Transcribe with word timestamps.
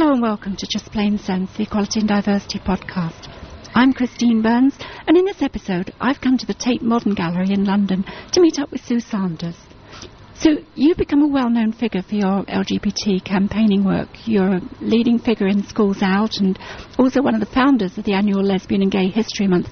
Hello 0.00 0.14
and 0.14 0.22
welcome 0.22 0.56
to 0.56 0.66
Just 0.66 0.90
Plain 0.92 1.18
Sense, 1.18 1.52
the 1.58 1.64
Equality 1.64 2.00
and 2.00 2.08
Diversity 2.08 2.58
podcast. 2.58 3.28
I'm 3.74 3.92
Christine 3.92 4.40
Burns, 4.40 4.74
and 5.06 5.14
in 5.14 5.26
this 5.26 5.42
episode, 5.42 5.92
I've 6.00 6.22
come 6.22 6.38
to 6.38 6.46
the 6.46 6.54
Tate 6.54 6.80
Modern 6.80 7.12
Gallery 7.12 7.52
in 7.52 7.66
London 7.66 8.06
to 8.32 8.40
meet 8.40 8.58
up 8.58 8.72
with 8.72 8.82
Sue 8.82 9.00
Sanders. 9.00 9.58
So, 10.32 10.52
you've 10.74 10.96
become 10.96 11.20
a 11.20 11.28
well 11.28 11.50
known 11.50 11.72
figure 11.72 12.00
for 12.00 12.14
your 12.14 12.44
LGBT 12.44 13.22
campaigning 13.22 13.84
work. 13.84 14.08
You're 14.24 14.54
a 14.54 14.60
leading 14.80 15.18
figure 15.18 15.48
in 15.48 15.64
Schools 15.64 15.98
Out 16.00 16.38
and 16.38 16.58
also 16.98 17.20
one 17.20 17.34
of 17.34 17.40
the 17.40 17.54
founders 17.54 17.98
of 17.98 18.04
the 18.06 18.14
annual 18.14 18.42
Lesbian 18.42 18.80
and 18.80 18.90
Gay 18.90 19.08
History 19.08 19.48
Month. 19.48 19.68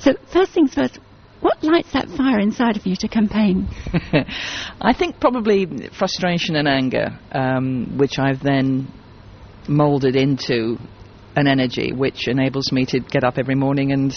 So, 0.00 0.14
first 0.32 0.50
things 0.50 0.74
first, 0.74 0.98
what 1.40 1.62
lights 1.62 1.92
that 1.92 2.08
fire 2.08 2.40
inside 2.40 2.76
of 2.76 2.84
you 2.84 2.96
to 2.96 3.06
campaign? 3.06 3.68
I 4.80 4.92
think 4.92 5.20
probably 5.20 5.88
frustration 5.96 6.56
and 6.56 6.66
anger, 6.66 7.16
um, 7.30 7.96
which 7.96 8.18
I've 8.18 8.42
then 8.42 8.92
moulded 9.68 10.16
into 10.16 10.78
an 11.36 11.46
energy 11.46 11.92
which 11.92 12.26
enables 12.26 12.72
me 12.72 12.86
to 12.86 13.00
get 13.00 13.24
up 13.24 13.38
every 13.38 13.54
morning 13.54 13.92
and 13.92 14.12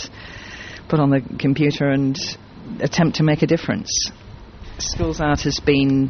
put 0.90 1.00
on 1.00 1.10
the 1.10 1.22
computer 1.40 1.90
and 1.90 2.18
attempt 2.80 3.18
to 3.18 3.24
make 3.24 3.42
a 3.42 3.48
difference. 3.48 4.12
Schools 4.78 5.22
Out 5.22 5.42
has 5.42 5.60
been, 5.60 6.10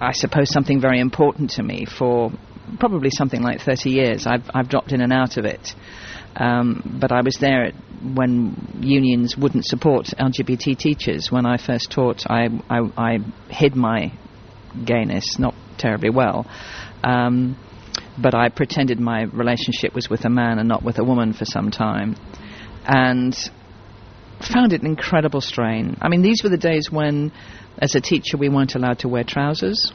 I 0.00 0.12
suppose, 0.12 0.50
something 0.50 0.80
very 0.80 1.00
important 1.00 1.50
to 1.52 1.62
me 1.62 1.86
for 1.86 2.30
probably 2.78 3.10
something 3.10 3.42
like 3.42 3.60
30 3.60 3.90
years. 3.90 4.26
I've, 4.26 4.48
I've 4.52 4.68
dropped 4.68 4.92
in 4.92 5.00
and 5.00 5.12
out 5.12 5.36
of 5.38 5.44
it. 5.44 5.74
Um, 6.36 6.98
but 7.00 7.10
I 7.10 7.22
was 7.22 7.36
there 7.40 7.72
when 8.14 8.78
unions 8.80 9.36
wouldn't 9.36 9.64
support 9.64 10.06
LGBT 10.18 10.78
teachers. 10.78 11.32
When 11.32 11.46
I 11.46 11.56
first 11.56 11.90
taught, 11.90 12.24
I, 12.28 12.48
I, 12.68 12.80
I 12.96 13.18
hid 13.48 13.74
my 13.74 14.12
gayness, 14.84 15.38
not 15.38 15.54
terribly 15.78 16.10
well. 16.10 16.46
Um, 17.02 17.56
but 18.20 18.34
I 18.34 18.48
pretended 18.48 19.00
my 19.00 19.22
relationship 19.22 19.94
was 19.94 20.08
with 20.08 20.24
a 20.24 20.30
man 20.30 20.58
and 20.58 20.68
not 20.68 20.82
with 20.82 20.98
a 20.98 21.04
woman 21.04 21.32
for 21.32 21.44
some 21.44 21.70
time. 21.70 22.16
And 22.84 23.36
found 24.52 24.72
it 24.72 24.82
an 24.82 24.86
incredible 24.86 25.40
strain. 25.40 25.96
I 26.00 26.08
mean, 26.08 26.22
these 26.22 26.42
were 26.42 26.48
the 26.48 26.58
days 26.58 26.90
when, 26.90 27.32
as 27.78 27.94
a 27.94 28.00
teacher, 28.00 28.36
we 28.36 28.48
weren't 28.48 28.74
allowed 28.74 29.00
to 29.00 29.08
wear 29.08 29.24
trousers. 29.24 29.92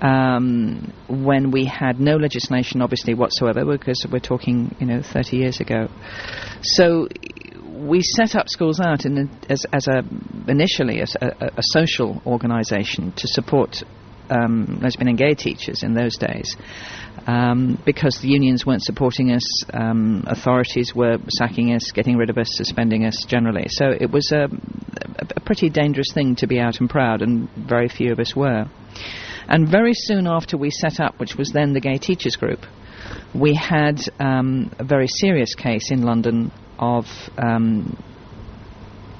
Um, 0.00 0.92
when 1.08 1.50
we 1.50 1.64
had 1.64 1.98
no 1.98 2.16
legislation, 2.16 2.82
obviously 2.82 3.14
whatsoever, 3.14 3.64
because 3.64 4.04
we're 4.10 4.18
talking, 4.18 4.74
you 4.80 4.86
know, 4.86 5.02
30 5.02 5.36
years 5.36 5.60
ago. 5.60 5.88
So 6.62 7.08
we 7.74 8.02
set 8.02 8.34
up 8.34 8.48
schools 8.48 8.80
out 8.80 9.06
in, 9.06 9.30
as, 9.48 9.64
as 9.72 9.88
a 9.88 10.02
initially 10.46 11.00
as 11.00 11.16
a, 11.20 11.52
a 11.56 11.62
social 11.62 12.22
organisation 12.26 13.12
to 13.12 13.28
support 13.28 13.82
um, 14.30 14.78
lesbian 14.82 15.08
and 15.08 15.18
gay 15.18 15.34
teachers 15.34 15.82
in 15.82 15.94
those 15.94 16.16
days. 16.16 16.56
Um, 17.26 17.82
because 17.86 18.18
the 18.20 18.28
unions 18.28 18.66
weren't 18.66 18.82
supporting 18.82 19.32
us, 19.32 19.64
um, 19.72 20.24
authorities 20.26 20.94
were 20.94 21.16
sacking 21.30 21.72
us, 21.72 21.90
getting 21.90 22.18
rid 22.18 22.28
of 22.28 22.36
us, 22.36 22.48
suspending 22.50 23.06
us 23.06 23.24
generally. 23.26 23.64
So 23.68 23.86
it 23.88 24.10
was 24.10 24.30
a, 24.30 24.48
a, 25.34 25.40
pretty 25.40 25.70
dangerous 25.70 26.12
thing 26.12 26.36
to 26.36 26.46
be 26.46 26.60
out 26.60 26.80
and 26.80 26.90
proud, 26.90 27.22
and 27.22 27.48
very 27.56 27.88
few 27.88 28.12
of 28.12 28.20
us 28.20 28.36
were. 28.36 28.66
And 29.48 29.66
very 29.66 29.94
soon 29.94 30.26
after 30.26 30.58
we 30.58 30.70
set 30.70 31.00
up, 31.00 31.18
which 31.18 31.34
was 31.36 31.50
then 31.50 31.72
the 31.72 31.80
Gay 31.80 31.96
Teachers 31.96 32.36
Group, 32.36 32.60
we 33.34 33.54
had 33.54 34.00
um, 34.20 34.70
a 34.78 34.84
very 34.84 35.08
serious 35.08 35.54
case 35.54 35.90
in 35.90 36.02
London 36.02 36.52
of 36.78 37.06
um, 37.38 37.96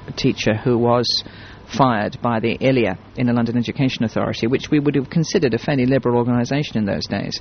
a 0.07 0.11
teacher 0.11 0.55
who 0.55 0.77
was 0.77 1.23
fired 1.67 2.17
by 2.21 2.39
the 2.39 2.57
ILEA 2.57 2.97
in 3.17 3.27
the 3.27 3.33
London 3.33 3.57
Education 3.57 4.03
Authority, 4.03 4.47
which 4.47 4.69
we 4.69 4.79
would 4.79 4.95
have 4.95 5.09
considered 5.09 5.53
a 5.53 5.57
fairly 5.57 5.85
liberal 5.85 6.17
organisation 6.17 6.77
in 6.77 6.85
those 6.85 7.05
days, 7.07 7.39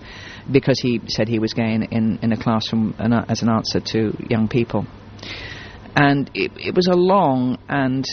because 0.51 0.81
he 0.81 1.01
said 1.09 1.29
he 1.29 1.39
was 1.39 1.53
gay 1.53 1.75
in, 1.75 2.19
in, 2.23 2.33
a 2.33 2.37
classroom 2.37 2.95
as 2.99 3.43
an 3.43 3.49
answer 3.49 3.81
to 3.81 4.13
young 4.29 4.49
people. 4.49 4.87
And 5.97 6.31
it, 6.35 6.53
it 6.57 6.75
was 6.75 6.87
a 6.87 6.95
long 6.95 7.59
and 7.69 8.07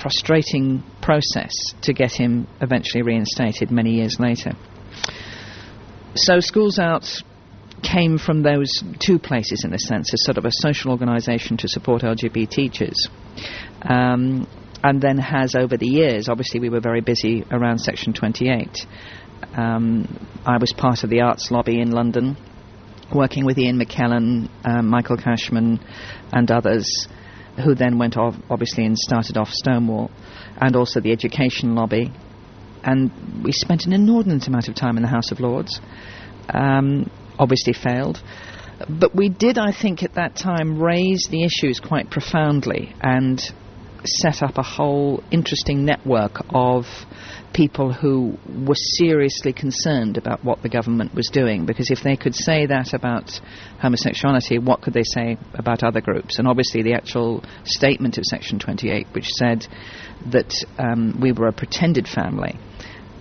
frustrating 0.00 0.82
process 1.02 1.52
to 1.82 1.92
get 1.92 2.12
him 2.12 2.46
eventually 2.60 3.02
reinstated 3.02 3.70
many 3.70 3.94
years 3.94 4.18
later. 4.18 4.52
So, 6.14 6.40
Schools 6.40 6.78
Out 6.78 7.22
came 7.82 8.18
from 8.18 8.42
those 8.42 8.82
two 8.98 9.18
places 9.18 9.64
in 9.64 9.74
a 9.74 9.78
sense, 9.78 10.12
as 10.14 10.24
sort 10.24 10.38
of 10.38 10.44
a 10.44 10.50
social 10.52 10.90
organisation 10.90 11.56
to 11.58 11.68
support 11.68 12.02
LGBT 12.02 12.48
teachers. 12.48 13.08
Um, 13.82 14.46
and 14.84 15.00
then 15.00 15.16
has 15.16 15.54
over 15.54 15.78
the 15.78 15.86
years, 15.86 16.28
obviously, 16.28 16.60
we 16.60 16.68
were 16.68 16.80
very 16.80 17.00
busy 17.00 17.42
around 17.50 17.78
Section 17.78 18.12
28. 18.12 18.86
Um, 19.56 20.28
I 20.44 20.58
was 20.58 20.74
part 20.76 21.04
of 21.04 21.10
the 21.10 21.22
arts 21.22 21.50
lobby 21.50 21.80
in 21.80 21.90
London, 21.90 22.36
working 23.12 23.46
with 23.46 23.56
Ian 23.56 23.78
McKellen, 23.78 24.50
um, 24.62 24.88
Michael 24.88 25.16
Cashman, 25.16 25.80
and 26.32 26.50
others, 26.50 27.08
who 27.64 27.74
then 27.74 27.98
went 27.98 28.18
off, 28.18 28.34
obviously, 28.50 28.84
and 28.84 28.98
started 28.98 29.38
off 29.38 29.48
Stonewall, 29.48 30.10
and 30.60 30.76
also 30.76 31.00
the 31.00 31.12
education 31.12 31.74
lobby. 31.74 32.12
And 32.82 33.10
we 33.42 33.52
spent 33.52 33.86
an 33.86 33.94
inordinate 33.94 34.46
amount 34.48 34.68
of 34.68 34.74
time 34.74 34.98
in 34.98 35.02
the 35.02 35.08
House 35.08 35.32
of 35.32 35.40
Lords. 35.40 35.80
Um, 36.50 37.10
obviously, 37.38 37.72
failed. 37.72 38.22
But 38.86 39.14
we 39.16 39.30
did, 39.30 39.56
I 39.56 39.72
think, 39.72 40.02
at 40.02 40.16
that 40.16 40.36
time 40.36 40.78
raise 40.82 41.26
the 41.30 41.44
issues 41.44 41.80
quite 41.80 42.10
profoundly 42.10 42.94
and 43.00 43.40
set 44.06 44.42
up 44.42 44.58
a 44.58 44.62
whole 44.62 45.22
interesting 45.30 45.84
network 45.84 46.44
of 46.50 46.84
people 47.52 47.92
who 47.92 48.36
were 48.66 48.74
seriously 48.74 49.52
concerned 49.52 50.18
about 50.18 50.44
what 50.44 50.62
the 50.62 50.68
government 50.68 51.14
was 51.14 51.30
doing. 51.32 51.66
Because 51.66 51.90
if 51.90 52.02
they 52.02 52.16
could 52.16 52.34
say 52.34 52.66
that 52.66 52.92
about 52.92 53.30
homosexuality, 53.80 54.58
what 54.58 54.82
could 54.82 54.92
they 54.92 55.04
say 55.04 55.38
about 55.54 55.82
other 55.82 56.00
groups? 56.00 56.38
And 56.38 56.48
obviously, 56.48 56.82
the 56.82 56.94
actual 56.94 57.42
statement 57.64 58.18
of 58.18 58.24
Section 58.24 58.58
28, 58.58 59.06
which 59.12 59.28
said 59.28 59.66
that 60.30 60.52
um, 60.78 61.18
we 61.20 61.32
were 61.32 61.46
a 61.46 61.52
pretended 61.52 62.08
family, 62.08 62.58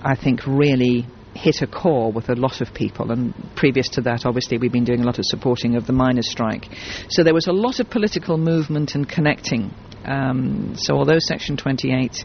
I 0.01 0.15
think 0.15 0.45
really 0.45 1.05
hit 1.35 1.61
a 1.61 1.67
core 1.67 2.11
with 2.11 2.29
a 2.29 2.35
lot 2.35 2.61
of 2.61 2.73
people. 2.73 3.11
And 3.11 3.33
previous 3.55 3.89
to 3.89 4.01
that, 4.01 4.25
obviously, 4.25 4.57
we've 4.57 4.71
been 4.71 4.83
doing 4.83 5.01
a 5.01 5.05
lot 5.05 5.19
of 5.19 5.25
supporting 5.25 5.75
of 5.75 5.87
the 5.87 5.93
miners' 5.93 6.29
strike. 6.29 6.67
So 7.09 7.23
there 7.23 7.33
was 7.33 7.47
a 7.47 7.53
lot 7.53 7.79
of 7.79 7.89
political 7.89 8.37
movement 8.37 8.95
and 8.95 9.07
connecting. 9.07 9.71
Um, 10.05 10.75
so 10.75 10.95
although 10.95 11.19
Section 11.19 11.57
28 11.57 12.23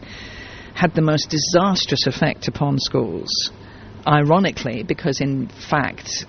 had 0.73 0.93
the 0.95 1.01
most 1.01 1.29
disastrous 1.29 2.07
effect 2.07 2.47
upon 2.47 2.77
schools, 2.79 3.51
ironically, 4.07 4.83
because 4.83 5.21
in 5.21 5.47
fact 5.47 6.25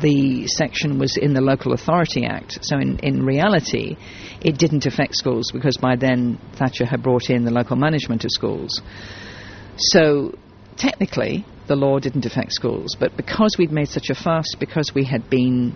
the 0.00 0.46
section 0.48 0.98
was 0.98 1.16
in 1.16 1.32
the 1.32 1.40
Local 1.40 1.72
Authority 1.72 2.24
Act, 2.24 2.58
so 2.62 2.76
in, 2.78 2.98
in 3.00 3.24
reality 3.24 3.96
it 4.40 4.58
didn't 4.58 4.86
affect 4.86 5.14
schools 5.14 5.50
because 5.52 5.76
by 5.76 5.96
then 5.96 6.38
Thatcher 6.54 6.86
had 6.86 7.02
brought 7.02 7.30
in 7.30 7.44
the 7.44 7.52
local 7.52 7.76
management 7.76 8.24
of 8.24 8.30
schools. 8.30 8.80
So 9.76 10.32
technically, 10.76 11.44
the 11.66 11.76
law 11.76 11.98
didn't 11.98 12.26
affect 12.26 12.52
schools, 12.52 12.96
but 12.98 13.16
because 13.16 13.56
we'd 13.58 13.72
made 13.72 13.88
such 13.88 14.10
a 14.10 14.14
fuss, 14.14 14.46
because 14.58 14.92
we 14.94 15.04
had 15.04 15.28
been 15.30 15.74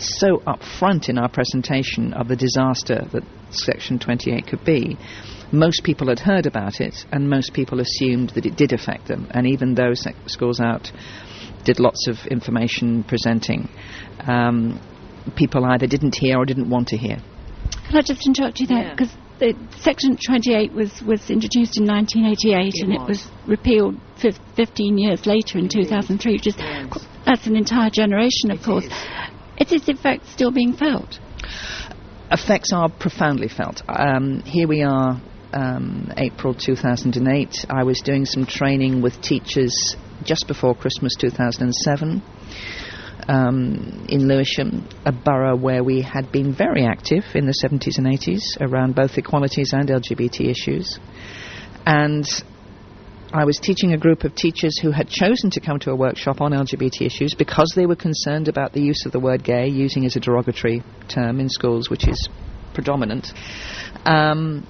so 0.00 0.38
upfront 0.46 1.08
in 1.08 1.18
our 1.18 1.28
presentation 1.28 2.12
of 2.12 2.28
the 2.28 2.36
disaster 2.36 3.06
that 3.12 3.22
Section 3.50 3.98
28 3.98 4.46
could 4.46 4.64
be, 4.64 4.96
most 5.52 5.84
people 5.84 6.08
had 6.08 6.18
heard 6.18 6.46
about 6.46 6.80
it, 6.80 7.06
and 7.12 7.30
most 7.30 7.52
people 7.52 7.80
assumed 7.80 8.30
that 8.30 8.46
it 8.46 8.56
did 8.56 8.72
affect 8.72 9.08
them. 9.08 9.28
And 9.30 9.46
even 9.46 9.74
though 9.74 9.94
Schools 10.26 10.60
Out 10.60 10.90
did 11.64 11.78
lots 11.78 12.08
of 12.08 12.16
information 12.30 13.04
presenting, 13.04 13.68
um, 14.26 14.80
people 15.36 15.64
either 15.64 15.86
didn't 15.86 16.16
hear 16.16 16.38
or 16.38 16.44
didn't 16.44 16.70
want 16.70 16.88
to 16.88 16.96
hear. 16.96 17.18
Can 17.86 17.96
I 17.96 18.02
just 18.02 18.26
interrupt 18.26 18.60
you 18.60 18.66
there? 18.66 18.90
Because 18.90 19.12
yeah. 19.40 19.52
Section 19.78 20.16
28 20.16 20.72
was, 20.72 21.02
was 21.02 21.30
introduced 21.30 21.78
in 21.78 21.86
1988 21.86 22.72
it 22.74 22.82
and 22.82 22.92
was. 22.92 23.02
it 23.02 23.08
was 23.08 23.30
repealed 23.46 23.96
15 24.56 24.98
years 24.98 25.26
later 25.26 25.58
in 25.58 25.66
it 25.66 25.72
2003, 25.72 26.32
which 26.32 26.46
is 26.46 26.54
yes. 26.56 27.06
that's 27.24 27.46
an 27.46 27.56
entire 27.56 27.90
generation, 27.90 28.50
of 28.50 28.60
it 28.60 28.64
course. 28.64 28.84
Is. 28.84 28.92
Is 29.58 29.72
its 29.72 29.88
effect 29.88 30.26
still 30.28 30.50
being 30.50 30.74
felt? 30.74 31.18
Effects 32.30 32.72
are 32.72 32.88
profoundly 32.90 33.48
felt. 33.48 33.82
Um, 33.88 34.40
here 34.40 34.68
we 34.68 34.82
are, 34.82 35.20
um, 35.52 36.12
April 36.16 36.54
2008. 36.54 37.66
I 37.70 37.84
was 37.84 38.00
doing 38.04 38.26
some 38.26 38.44
training 38.44 39.00
with 39.00 39.20
teachers 39.22 39.96
just 40.24 40.46
before 40.46 40.74
Christmas 40.74 41.14
2007. 41.18 42.22
Um, 43.28 44.06
in 44.08 44.28
Lewisham, 44.28 44.86
a 45.04 45.12
borough 45.12 45.56
where 45.56 45.82
we 45.82 46.02
had 46.02 46.30
been 46.30 46.54
very 46.54 46.84
active 46.84 47.24
in 47.34 47.46
the 47.46 47.54
70s 47.64 47.98
and 47.98 48.06
80s 48.06 48.60
around 48.60 48.94
both 48.94 49.18
equalities 49.18 49.72
and 49.72 49.88
LGBT 49.88 50.48
issues. 50.50 50.98
And 51.86 52.26
I 53.32 53.44
was 53.44 53.58
teaching 53.58 53.92
a 53.92 53.98
group 53.98 54.24
of 54.24 54.34
teachers 54.34 54.78
who 54.80 54.90
had 54.90 55.08
chosen 55.08 55.50
to 55.50 55.60
come 55.60 55.78
to 55.80 55.90
a 55.90 55.96
workshop 55.96 56.40
on 56.40 56.52
LGBT 56.52 57.02
issues 57.02 57.34
because 57.34 57.72
they 57.74 57.86
were 57.86 57.96
concerned 57.96 58.48
about 58.48 58.72
the 58.72 58.80
use 58.80 59.04
of 59.04 59.12
the 59.12 59.20
word 59.20 59.42
gay, 59.42 59.68
using 59.68 60.04
as 60.06 60.16
a 60.16 60.20
derogatory 60.20 60.82
term 61.08 61.40
in 61.40 61.48
schools, 61.48 61.90
which 61.90 62.06
is 62.06 62.28
predominant. 62.72 63.32
Um, 64.04 64.66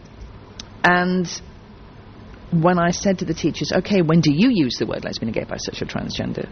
and 0.82 1.28
when 2.50 2.78
I 2.78 2.92
said 2.92 3.18
to 3.18 3.24
the 3.24 3.34
teachers, 3.34 3.72
okay, 3.72 4.00
when 4.00 4.20
do 4.20 4.32
you 4.32 4.50
use 4.50 4.76
the 4.78 4.86
word 4.86 5.04
lesbian, 5.04 5.32
gay, 5.32 5.44
bisexual, 5.44 5.90
transgender? 5.90 6.48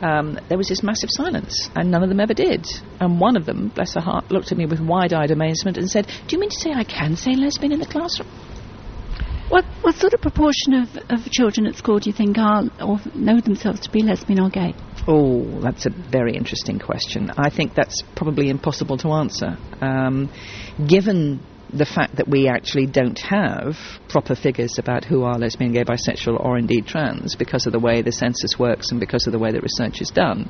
um, 0.00 0.38
there 0.48 0.58
was 0.58 0.68
this 0.68 0.82
massive 0.82 1.10
silence, 1.12 1.68
and 1.74 1.90
none 1.90 2.02
of 2.02 2.08
them 2.08 2.20
ever 2.20 2.34
did. 2.34 2.66
And 3.00 3.20
one 3.20 3.36
of 3.36 3.44
them, 3.44 3.70
bless 3.74 3.94
her 3.94 4.00
heart, 4.00 4.30
looked 4.30 4.50
at 4.50 4.58
me 4.58 4.66
with 4.66 4.80
wide-eyed 4.80 5.30
amazement 5.30 5.76
and 5.76 5.90
said, 5.90 6.06
"Do 6.06 6.36
you 6.36 6.40
mean 6.40 6.50
to 6.50 6.60
say 6.60 6.72
I 6.72 6.84
can 6.84 7.16
say 7.16 7.34
lesbian 7.34 7.72
in 7.72 7.80
the 7.80 7.86
classroom?" 7.86 8.28
What, 9.50 9.64
what 9.82 9.96
sort 9.96 10.14
of 10.14 10.20
proportion 10.20 10.74
of, 10.74 10.96
of 11.10 11.28
children 11.28 11.66
at 11.66 11.74
school 11.74 11.98
do 11.98 12.08
you 12.08 12.14
think 12.16 12.38
are 12.38 12.70
or 12.80 13.00
know 13.16 13.40
themselves 13.40 13.80
to 13.80 13.90
be 13.90 14.00
lesbian 14.00 14.40
or 14.40 14.48
gay? 14.48 14.74
Oh, 15.08 15.60
that's 15.60 15.86
a 15.86 15.90
very 15.90 16.34
interesting 16.34 16.78
question. 16.78 17.32
I 17.36 17.50
think 17.50 17.74
that's 17.74 18.00
probably 18.14 18.48
impossible 18.48 18.96
to 18.98 19.08
answer. 19.08 19.58
Um, 19.80 20.30
given 20.88 21.44
the 21.72 21.84
fact 21.84 22.16
that 22.16 22.28
we 22.28 22.46
actually 22.46 22.86
don't 22.86 23.18
have 23.18 23.74
proper 24.08 24.36
figures 24.36 24.78
about 24.78 25.04
who 25.04 25.24
are 25.24 25.36
lesbian, 25.36 25.72
gay, 25.72 25.82
bisexual, 25.82 26.38
or 26.38 26.56
indeed 26.56 26.86
trans 26.86 27.34
because 27.34 27.66
of 27.66 27.72
the 27.72 27.80
way 27.80 28.02
the 28.02 28.12
census 28.12 28.56
works 28.56 28.92
and 28.92 29.00
because 29.00 29.26
of 29.26 29.32
the 29.32 29.38
way 29.40 29.50
that 29.50 29.62
research 29.62 30.00
is 30.00 30.10
done. 30.10 30.48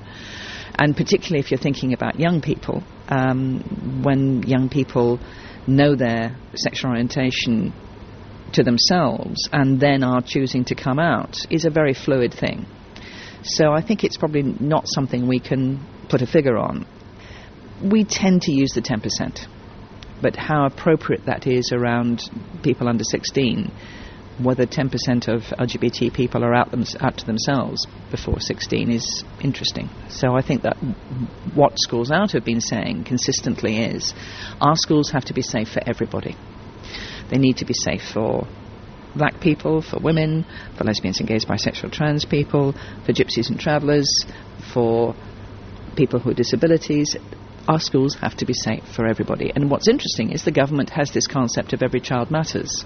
And 0.79 0.95
particularly 0.95 1.41
if 1.41 1.51
you're 1.51 1.59
thinking 1.59 1.95
about 1.95 2.21
young 2.21 2.43
people, 2.43 2.83
um, 3.09 4.03
when 4.05 4.43
young 4.43 4.69
people 4.69 5.21
know 5.67 5.95
their 5.97 6.37
sexual 6.55 6.91
orientation 6.91 7.73
to 8.53 8.63
themselves 8.63 9.49
and 9.53 9.81
then 9.81 10.03
are 10.03 10.23
choosing 10.23 10.65
to 10.67 10.75
come 10.75 10.99
out 10.99 11.37
is 11.51 11.65
a 11.65 11.71
very 11.71 11.95
fluid 11.95 12.35
thing. 12.35 12.67
So 13.43 13.73
I 13.73 13.81
think 13.81 14.05
it's 14.05 14.17
probably 14.17 14.43
not 14.43 14.85
something 14.87 15.27
we 15.27 15.41
can 15.41 15.85
put 16.09 16.23
a 16.23 16.27
figure 16.27 16.59
on. 16.59 16.87
We 17.83 18.05
tend 18.05 18.43
to 18.43 18.53
use 18.53 18.73
the 18.73 18.83
10%, 18.83 19.47
but 20.21 20.37
how 20.37 20.67
appropriate 20.67 21.25
that 21.27 21.47
is 21.47 21.73
around 21.73 22.23
people 22.63 22.89
under 22.89 23.05
16, 23.05 23.71
whether 24.43 24.67
10% 24.67 25.29
of 25.29 25.43
LGBT 25.59 26.13
people 26.15 26.45
are 26.45 26.55
out, 26.55 26.71
them, 26.71 26.85
out 27.01 27.19
to 27.19 27.27
themselves 27.27 27.87
before 28.11 28.41
16 28.41 28.91
is 28.91 29.25
interesting. 29.43 29.89
So 30.09 30.35
I 30.35 30.43
think 30.43 30.63
that 30.63 30.77
what 31.55 31.79
Schools 31.79 32.11
Out 32.11 32.33
have 32.33 32.45
been 32.45 32.61
saying 32.61 33.05
consistently 33.05 33.79
is 33.79 34.13
our 34.61 34.77
schools 34.77 35.11
have 35.11 35.25
to 35.27 35.35
be 35.35 35.43
safe 35.43 35.69
for 35.69 35.81
everybody. 35.87 36.37
They 37.31 37.39
need 37.39 37.59
to 37.59 37.65
be 37.65 37.75
safe 37.75 38.03
for 38.13 38.47
black 39.15 39.41
people, 39.41 39.83
for 39.83 39.99
women, 39.99 40.45
for 40.77 40.85
lesbians 40.85 41.21
and 41.21 41.29
gays, 41.29 41.45
bisexual, 41.45 41.93
trans 41.93 42.25
people, 42.25 42.73
for 43.05 43.13
gypsies 43.13 43.49
and 43.49 43.59
travellers, 43.59 44.09
for 44.73 45.15
people 45.97 46.21
with 46.25 46.37
disabilities. 46.37 47.17
Our 47.71 47.79
schools 47.79 48.17
have 48.17 48.35
to 48.39 48.47
be 48.47 48.53
safe 48.53 48.83
for 48.97 49.07
everybody. 49.07 49.53
And 49.55 49.71
what's 49.71 49.87
interesting 49.87 50.33
is 50.33 50.43
the 50.43 50.51
government 50.51 50.91
has 50.91 51.13
this 51.13 51.29
concept 51.29 51.73
of 51.73 51.85
every 51.85 52.01
child 52.01 52.29
matters. 52.29 52.85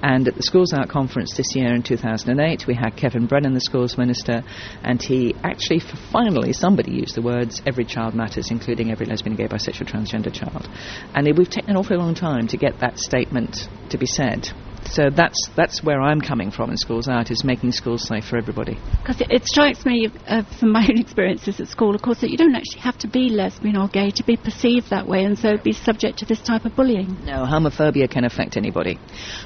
And 0.00 0.28
at 0.28 0.36
the 0.36 0.44
Schools 0.44 0.72
Out 0.72 0.88
conference 0.88 1.36
this 1.36 1.56
year 1.56 1.74
in 1.74 1.82
2008, 1.82 2.68
we 2.68 2.74
had 2.74 2.96
Kevin 2.96 3.26
Brennan, 3.26 3.52
the 3.52 3.60
schools 3.60 3.98
minister, 3.98 4.44
and 4.84 5.02
he 5.02 5.34
actually, 5.42 5.80
finally, 6.12 6.52
somebody 6.52 6.92
used 6.92 7.16
the 7.16 7.22
words 7.22 7.62
every 7.66 7.84
child 7.84 8.14
matters, 8.14 8.52
including 8.52 8.92
every 8.92 9.06
lesbian, 9.06 9.34
gay, 9.34 9.48
bisexual, 9.48 9.90
transgender 9.90 10.32
child. 10.32 10.68
And 11.16 11.26
we've 11.36 11.50
taken 11.50 11.70
an 11.70 11.76
awfully 11.76 11.98
long 11.98 12.14
time 12.14 12.46
to 12.46 12.56
get 12.56 12.78
that 12.78 13.00
statement 13.00 13.68
to 13.90 13.98
be 13.98 14.06
said. 14.06 14.52
So 14.86 15.10
that's 15.10 15.48
that's 15.56 15.82
where 15.82 16.00
I'm 16.00 16.20
coming 16.20 16.50
from 16.50 16.70
in 16.70 16.76
Schools 16.76 17.08
Out 17.08 17.30
is 17.30 17.44
making 17.44 17.72
schools 17.72 18.06
safe 18.06 18.24
for 18.24 18.36
everybody. 18.36 18.78
Because 19.00 19.20
it, 19.20 19.30
it, 19.30 19.46
strikes 19.46 19.86
me 19.86 20.08
uh, 20.26 20.42
from 20.58 20.72
my 20.72 20.82
own 20.82 20.98
experiences 21.00 21.60
at 21.60 21.68
school, 21.68 21.94
of 21.94 22.02
course, 22.02 22.20
that 22.20 22.30
you 22.30 22.36
don't 22.36 22.54
actually 22.54 22.80
have 22.80 22.98
to 22.98 23.08
be 23.08 23.28
lesbian 23.28 23.76
or 23.76 23.88
gay 23.88 24.10
to 24.10 24.24
be 24.24 24.36
perceived 24.36 24.90
that 24.90 25.06
way, 25.06 25.24
and 25.24 25.38
so 25.38 25.56
be 25.56 25.72
subject 25.72 26.18
to 26.18 26.26
this 26.26 26.40
type 26.40 26.64
of 26.64 26.74
bullying. 26.76 27.24
No, 27.24 27.44
homophobia 27.44 28.10
can 28.10 28.24
affect 28.24 28.56
anybody, 28.56 28.98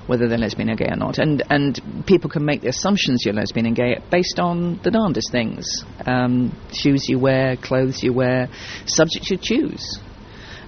whether 0.06 0.26
they're 0.26 0.38
lesbian 0.38 0.70
or 0.70 0.76
gay 0.76 0.88
or 0.90 0.96
not, 0.96 1.18
and 1.18 1.42
and 1.50 2.04
people 2.06 2.30
can 2.30 2.44
make 2.44 2.62
the 2.62 2.68
assumptions 2.68 3.22
you're 3.24 3.34
lesbian 3.34 3.66
and 3.66 3.76
gay 3.76 3.98
based 4.10 4.40
on 4.40 4.80
the 4.82 4.90
darndest 4.90 5.30
things: 5.30 5.84
um, 6.06 6.56
shoes 6.72 7.08
you 7.08 7.18
wear, 7.18 7.56
clothes 7.56 8.02
you 8.02 8.12
wear, 8.12 8.48
subjects 8.86 9.30
you 9.30 9.36
choose. 9.36 10.00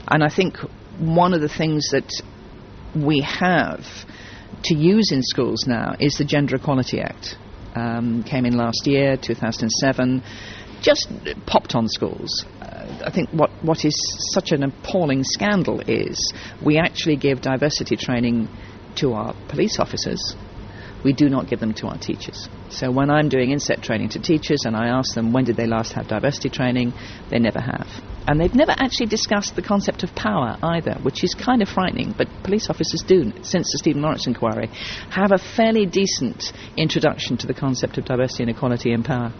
And 0.07 0.23
I 0.23 0.29
think 0.29 0.57
one 0.99 1.35
of 1.35 1.41
the 1.41 1.49
things 1.49 1.91
that 1.91 2.23
we 2.95 3.21
have 3.21 3.85
to 4.65 4.75
use 4.75 5.13
in 5.13 5.23
schools 5.23 5.65
now 5.67 5.95
is 5.99 6.17
the 6.17 6.25
Gender 6.25 6.57
Equality 6.57 7.01
Act. 7.01 7.37
Um, 7.75 8.25
came 8.25 8.45
in 8.45 8.57
last 8.57 8.87
year, 8.87 9.17
2007, 9.17 10.23
just 10.81 11.09
popped 11.47 11.75
on 11.75 11.89
schools. 11.89 12.45
Uh, 12.61 13.03
I 13.05 13.11
think 13.11 13.31
what, 13.31 13.51
what 13.63 13.85
is 13.85 13.95
such 14.33 14.53
an 14.53 14.63
appalling 14.63 15.23
scandal 15.25 15.81
is 15.87 16.33
we 16.65 16.79
actually 16.79 17.17
give 17.17 17.41
diversity 17.41 17.97
training 17.97 18.49
to 18.97 19.13
our 19.13 19.35
police 19.49 19.79
officers. 19.79 20.35
We 21.05 21.13
do 21.13 21.29
not 21.29 21.49
give 21.49 21.61
them 21.61 21.75
to 21.75 21.87
our 21.87 21.99
teachers. 21.99 22.49
So 22.71 22.91
when 22.91 23.11
I'm 23.11 23.29
doing 23.29 23.51
inset 23.53 23.83
training 23.83 24.11
to 24.11 24.21
teachers 24.21 24.65
and 24.65 24.77
I 24.77 24.89
ask 24.89 25.15
them 25.15 25.33
when 25.33 25.45
did 25.45 25.57
they 25.57 25.67
last 25.67 25.93
have 25.93 26.09
diversity 26.09 26.49
training, 26.49 26.93
they 27.31 27.39
never 27.39 27.61
have. 27.61 27.89
And 28.29 28.39
they've 28.39 28.55
never 28.55 28.73
actually 28.73 29.07
discussed 29.07 29.57
the 29.57 29.63
concept 29.63 30.03
of 30.03 30.15
power 30.15 30.59
either, 30.63 30.99
which 31.03 31.25
is 31.25 31.33
kind 31.35 31.63
of 31.63 31.69
frightening. 31.69 32.15
But 32.17 32.29
police 32.43 32.69
officers 32.69 33.03
do, 33.03 33.33
since 33.43 33.73
the 33.73 33.79
Stephen 33.79 34.03
Lawrence 34.03 34.27
inquiry, 34.27 34.69
have 35.11 35.33
a 35.33 35.39
fairly 35.39 35.87
decent 35.87 36.53
introduction 36.77 37.39
to 37.39 37.47
the 37.47 37.55
concept 37.55 37.97
of 37.97 38.05
diversity 38.05 38.43
and 38.43 38.51
equality 38.51 38.93
in 38.93 39.03
power. 39.03 39.33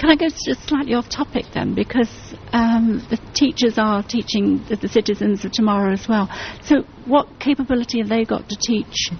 Can 0.00 0.10
I 0.10 0.16
go 0.16 0.26
just 0.28 0.66
slightly 0.66 0.94
off 0.94 1.08
topic 1.08 1.44
then? 1.54 1.76
Because 1.76 2.10
um, 2.52 3.06
the 3.08 3.18
teachers 3.34 3.78
are 3.78 4.02
teaching 4.02 4.64
the, 4.68 4.74
the, 4.76 4.88
citizens 4.88 5.44
of 5.44 5.52
tomorrow 5.52 5.92
as 5.92 6.08
well. 6.08 6.28
So, 6.62 6.82
what 7.04 7.38
capability 7.38 7.98
have 7.98 8.08
they 8.08 8.24
got 8.24 8.48
to 8.48 8.56
teach 8.56 9.10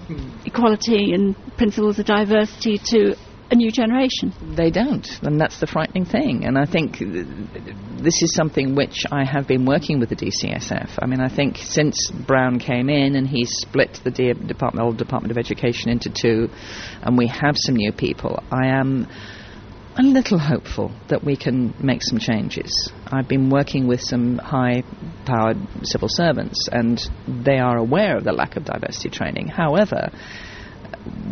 equality 0.45 1.13
and 1.13 1.35
principles 1.57 1.99
of 1.99 2.05
diversity 2.05 2.79
to 2.85 3.15
a 3.51 3.55
new 3.55 3.71
generation. 3.71 4.33
They 4.55 4.69
don't, 4.69 5.07
and 5.23 5.39
that's 5.39 5.59
the 5.59 5.67
frightening 5.67 6.05
thing. 6.05 6.45
And 6.45 6.57
I 6.57 6.65
think 6.65 6.99
this 6.99 8.21
is 8.21 8.33
something 8.33 8.75
which 8.75 9.05
I 9.11 9.23
have 9.25 9.47
been 9.47 9.65
working 9.65 9.99
with 9.99 10.09
the 10.09 10.15
DCSF. 10.15 10.99
I 10.99 11.05
mean, 11.07 11.19
I 11.19 11.29
think 11.29 11.57
since 11.57 12.11
Brown 12.11 12.59
came 12.59 12.89
in 12.89 13.15
and 13.15 13.27
he 13.27 13.45
split 13.45 13.99
the 14.03 14.11
Department, 14.11 14.85
old 14.85 14.97
Department 14.97 15.31
of 15.31 15.37
Education 15.37 15.89
into 15.89 16.09
two, 16.09 16.49
and 17.01 17.17
we 17.17 17.27
have 17.27 17.55
some 17.57 17.75
new 17.75 17.91
people, 17.91 18.43
I 18.51 18.67
am 18.67 19.07
a 19.97 20.03
little 20.03 20.37
hopeful 20.37 20.91
that 21.09 21.23
we 21.23 21.35
can 21.35 21.73
make 21.81 22.01
some 22.03 22.19
changes. 22.19 22.91
I've 23.07 23.27
been 23.27 23.49
working 23.49 23.87
with 23.87 23.99
some 23.99 24.37
high 24.37 24.83
powered 25.25 25.57
civil 25.83 26.07
servants, 26.09 26.69
and 26.71 27.01
they 27.27 27.57
are 27.57 27.77
aware 27.77 28.17
of 28.17 28.23
the 28.23 28.31
lack 28.31 28.55
of 28.55 28.65
diversity 28.65 29.09
training. 29.09 29.47
However, 29.47 30.11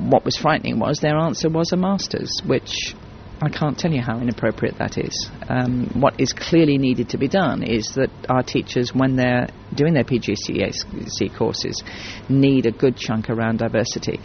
what 0.09 0.25
was 0.25 0.37
frightening 0.37 0.79
was 0.79 0.99
their 0.99 1.17
answer 1.17 1.49
was 1.49 1.71
a 1.71 1.77
master's, 1.77 2.31
which 2.45 2.95
I 3.41 3.49
can't 3.49 3.77
tell 3.77 3.91
you 3.91 4.01
how 4.01 4.19
inappropriate 4.19 4.79
that 4.79 4.97
is. 4.97 5.29
Um, 5.47 5.89
what 5.93 6.19
is 6.19 6.33
clearly 6.33 6.77
needed 6.77 7.09
to 7.09 7.17
be 7.17 7.27
done 7.27 7.61
is 7.61 7.93
that 7.95 8.09
our 8.29 8.41
teachers, 8.41 8.93
when 8.93 9.15
they're 9.15 9.47
doing 9.75 9.93
their 9.93 10.03
PGCE 10.03 11.37
courses, 11.37 11.83
need 12.29 12.65
a 12.65 12.71
good 12.71 12.97
chunk 12.97 13.29
around 13.29 13.57
diversity. 13.59 14.19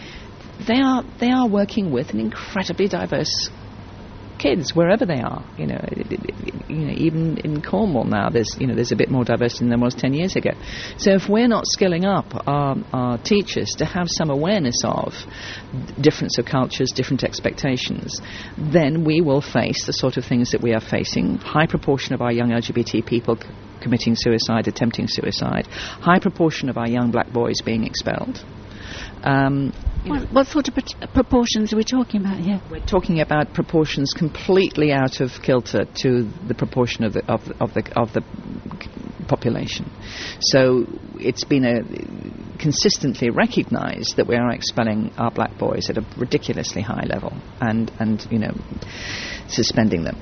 They 0.66 0.80
are 0.80 1.04
they 1.18 1.30
are 1.30 1.48
working 1.48 1.90
with 1.90 2.10
an 2.10 2.20
incredibly 2.20 2.88
diverse 2.88 3.50
kids 4.42 4.74
wherever 4.74 5.06
they 5.06 5.20
are. 5.20 5.44
You 5.56 5.66
know, 5.68 5.80
it, 5.82 6.12
it, 6.12 6.70
you 6.70 6.86
know, 6.86 6.94
even 6.96 7.38
in 7.38 7.62
Cornwall 7.62 8.04
now, 8.04 8.28
there's 8.28 8.56
you 8.58 8.66
know 8.66 8.74
there's 8.74 8.92
a 8.92 8.96
bit 8.96 9.10
more 9.10 9.24
diversity 9.24 9.60
than 9.60 9.68
there 9.70 9.78
was 9.78 9.94
ten 9.94 10.12
years 10.14 10.36
ago. 10.36 10.50
So 10.98 11.12
if 11.12 11.28
we're 11.28 11.48
not 11.48 11.66
skilling 11.66 12.04
up 12.04 12.26
our, 12.46 12.76
our 12.92 13.18
teachers 13.18 13.70
to 13.78 13.84
have 13.84 14.06
some 14.08 14.30
awareness 14.30 14.76
of 14.84 15.14
difference 16.00 16.38
of 16.38 16.46
cultures, 16.46 16.90
different 16.94 17.24
expectations, 17.24 18.20
then 18.58 19.04
we 19.04 19.20
will 19.20 19.40
face 19.40 19.86
the 19.86 19.92
sort 19.92 20.16
of 20.16 20.24
things 20.24 20.50
that 20.50 20.60
we 20.60 20.72
are 20.74 20.80
facing. 20.80 21.38
High 21.38 21.66
proportion 21.66 22.14
of 22.14 22.20
our 22.20 22.32
young 22.32 22.50
LGBT 22.50 23.06
people 23.06 23.36
c- 23.36 23.48
committing 23.80 24.14
suicide, 24.16 24.68
attempting 24.68 25.06
suicide. 25.08 25.66
High 25.66 26.18
proportion 26.18 26.68
of 26.68 26.76
our 26.76 26.88
young 26.88 27.10
black 27.10 27.32
boys 27.32 27.60
being 27.64 27.84
expelled. 27.84 28.44
Um, 29.22 29.72
what, 30.04 30.32
what, 30.32 30.46
sort 30.46 30.68
of 30.68 30.74
proportions 31.12 31.72
are 31.72 31.76
we 31.76 31.84
talking 31.84 32.20
about 32.20 32.38
here? 32.38 32.60
We're 32.70 32.84
talking 32.84 33.20
about 33.20 33.54
proportions 33.54 34.12
completely 34.12 34.92
out 34.92 35.20
of 35.20 35.30
kilter 35.42 35.84
to 36.02 36.22
the 36.46 36.54
proportion 36.54 37.04
of 37.04 37.12
the 37.12 37.24
of, 37.30 37.42
of 37.60 37.74
the 37.74 37.92
of 37.96 38.12
the 38.12 38.22
population. 39.28 39.90
So 40.40 40.86
it's 41.18 41.44
been 41.44 41.64
a, 41.64 42.58
consistently 42.58 43.30
recognised 43.30 44.16
that 44.16 44.26
we 44.26 44.36
are 44.36 44.50
expelling 44.50 45.12
our 45.16 45.30
black 45.30 45.56
boys 45.58 45.88
at 45.88 45.98
a 45.98 46.04
ridiculously 46.16 46.82
high 46.82 47.04
level 47.06 47.32
and 47.60 47.90
and 47.98 48.26
you 48.30 48.38
know 48.38 48.52
suspending 49.48 50.04
them. 50.04 50.16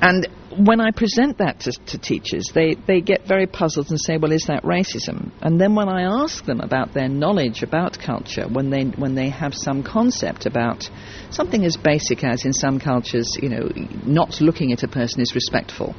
And 0.00 0.28
when 0.56 0.80
I 0.80 0.90
present 0.92 1.38
that 1.38 1.60
to, 1.60 1.72
to, 1.86 1.98
teachers, 1.98 2.44
they, 2.54 2.74
they 2.74 3.00
get 3.00 3.26
very 3.26 3.46
puzzled 3.46 3.90
and 3.90 4.00
say, 4.00 4.16
well, 4.16 4.32
is 4.32 4.44
that 4.46 4.62
racism? 4.62 5.32
And 5.40 5.60
then 5.60 5.74
when 5.74 5.88
I 5.88 6.22
ask 6.22 6.44
them 6.44 6.60
about 6.60 6.94
their 6.94 7.08
knowledge 7.08 7.62
about 7.62 7.98
culture, 7.98 8.46
when 8.48 8.70
they, 8.70 8.84
when 8.84 9.14
they 9.14 9.28
have 9.30 9.54
some 9.54 9.82
concept 9.82 10.46
about 10.46 10.88
something 11.30 11.64
as 11.64 11.76
basic 11.76 12.24
as 12.24 12.44
in 12.44 12.52
some 12.52 12.78
cultures, 12.78 13.36
you 13.42 13.48
know, 13.48 13.68
not 14.04 14.40
looking 14.40 14.72
at 14.72 14.82
a 14.82 14.88
person 14.88 15.20
is 15.20 15.34
respectful, 15.34 15.94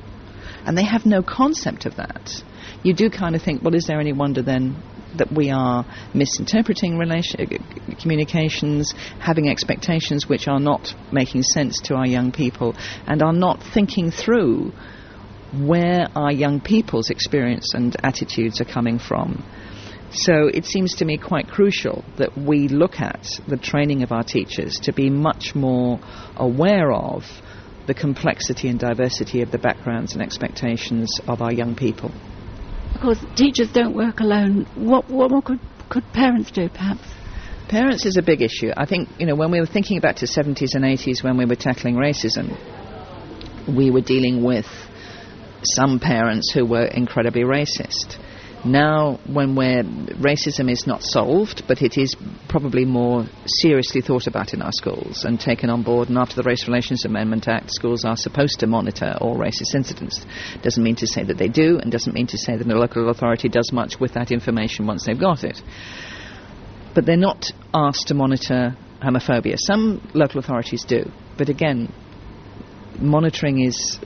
and 0.66 0.78
they 0.78 0.86
have 0.86 1.06
no 1.06 1.22
concept 1.22 1.86
of 1.86 1.96
that, 1.98 2.44
you 2.84 2.94
do 2.94 3.10
kind 3.10 3.36
of 3.36 3.42
think, 3.42 3.62
well, 3.62 3.76
is 3.76 3.86
there 3.86 4.00
any 4.00 4.14
wonder 4.14 4.42
then 4.42 4.82
that 5.18 5.32
we 5.32 5.50
are 5.50 5.86
misinterpreting 6.14 6.98
relation, 6.98 7.48
communications, 8.02 8.94
having 9.20 9.50
expectations 9.50 10.28
which 10.28 10.48
are 10.48 10.60
not 10.60 10.94
making 11.12 11.44
sense 11.44 11.80
to 11.82 11.96
our 11.96 12.08
young 12.08 12.32
people, 12.32 12.76
and 13.08 13.22
are 13.22 13.34
not 13.34 13.62
thinking 13.74 14.12
through 14.12 14.72
where 15.54 16.08
our 16.16 16.32
young 16.32 16.62
people's 16.62 17.10
experience 17.10 17.74
and 17.74 17.96
attitudes 18.04 18.62
are 18.62 18.66
coming 18.66 19.00
from. 19.00 19.44
So 20.12 20.48
it 20.48 20.66
seems 20.66 20.96
to 20.96 21.06
me 21.06 21.18
quite 21.18 21.48
crucial 21.48 22.04
that 22.18 22.36
we 22.36 22.68
look 22.68 23.00
at 23.00 23.28
the 23.48 23.58
training 23.58 24.02
of 24.02 24.12
our 24.12 24.24
teachers 24.24 24.74
to 24.84 24.94
be 24.94 25.10
much 25.10 25.54
more 25.54 26.00
aware 26.36 26.92
of 26.92 27.24
the 27.86 27.94
complexity 27.94 28.70
and 28.70 28.80
diversity 28.80 29.42
of 29.42 29.52
the 29.52 29.60
backgrounds 29.60 30.14
and 30.14 30.22
expectations 30.22 31.10
of 31.28 31.42
our 31.42 31.54
young 31.54 31.76
people. 31.76 32.12
Of 33.00 33.04
course, 33.04 33.26
teachers 33.38 33.72
don't 33.72 33.96
work 33.96 34.20
alone. 34.20 34.68
What, 34.76 35.10
what 35.10 35.32
more 35.32 35.42
could, 35.42 35.62
could 35.88 36.04
parents 36.12 36.52
do, 36.52 36.68
perhaps? 36.68 37.08
Parents 37.70 38.06
is 38.06 38.18
a 38.18 38.22
big 38.22 38.42
issue. 38.42 38.72
I 38.76 38.86
think, 38.86 39.08
you 39.18 39.26
know, 39.26 39.36
when 39.36 39.52
we 39.52 39.62
were 39.62 39.66
thinking 39.66 40.02
back 40.02 40.18
to 40.18 40.26
70s 40.26 40.76
and 40.76 40.84
80s 40.84 41.24
when 41.24 41.38
we 41.38 41.46
were 41.46 41.56
tackling 41.56 41.96
racism, 41.96 42.58
we 43.74 43.90
were 43.90 44.02
dealing 44.02 44.44
with 44.44 44.66
some 45.64 46.02
parents 46.02 46.52
who 46.54 46.66
were 46.66 46.88
incredibly 46.88 47.44
racist. 47.44 48.18
Now, 48.66 49.20
when 49.26 49.56
we're, 49.56 49.84
racism 49.84 50.70
is 50.70 50.86
not 50.86 51.02
solved, 51.02 51.64
but 51.66 51.82
it 51.82 51.98
is 51.98 52.14
probably 52.50 52.84
more 52.84 53.26
seriously 53.46 54.02
thought 54.02 54.28
about 54.28 54.54
in 54.54 54.62
our 54.62 54.74
schools 54.74 55.24
and 55.24 55.40
taken 55.40 55.70
on 55.70 55.84
board. 55.84 56.10
And 56.10 56.18
after 56.18 56.36
the 56.36 56.44
Race 56.44 56.68
Relations 56.68 57.06
Amendment 57.06 57.48
Act, 57.48 57.72
schools 57.72 58.04
are 58.04 58.18
supposed 58.18 58.60
to 58.60 58.68
monitor 58.68 59.16
all 59.22 59.38
racist 59.38 59.76
incidents. 59.76 60.26
Doesn't 60.62 60.84
mean 60.84 60.98
to 60.98 61.08
say 61.08 61.24
that 61.24 61.38
they 61.38 61.48
do, 61.48 61.80
and 61.80 61.90
doesn't 61.90 62.14
mean 62.14 62.28
to 62.28 62.38
say 62.38 62.58
that 62.58 62.68
the 62.68 62.76
local 62.76 63.10
authority 63.10 63.48
does 63.48 63.72
much 63.72 63.98
with 63.98 64.14
that 64.16 64.30
information 64.30 64.86
once 64.86 65.06
they've 65.06 65.18
got 65.18 65.46
it. 65.46 65.62
But 66.94 67.06
they're 67.06 67.16
not 67.16 67.46
asked 67.74 68.10
to 68.10 68.14
monitor 68.14 68.76
homophobia. 69.02 69.56
Some 69.58 70.06
local 70.14 70.40
authorities 70.40 70.84
do, 70.84 71.10
but 71.38 71.48
again, 71.48 71.94
monitoring 73.00 73.62
is 73.62 74.00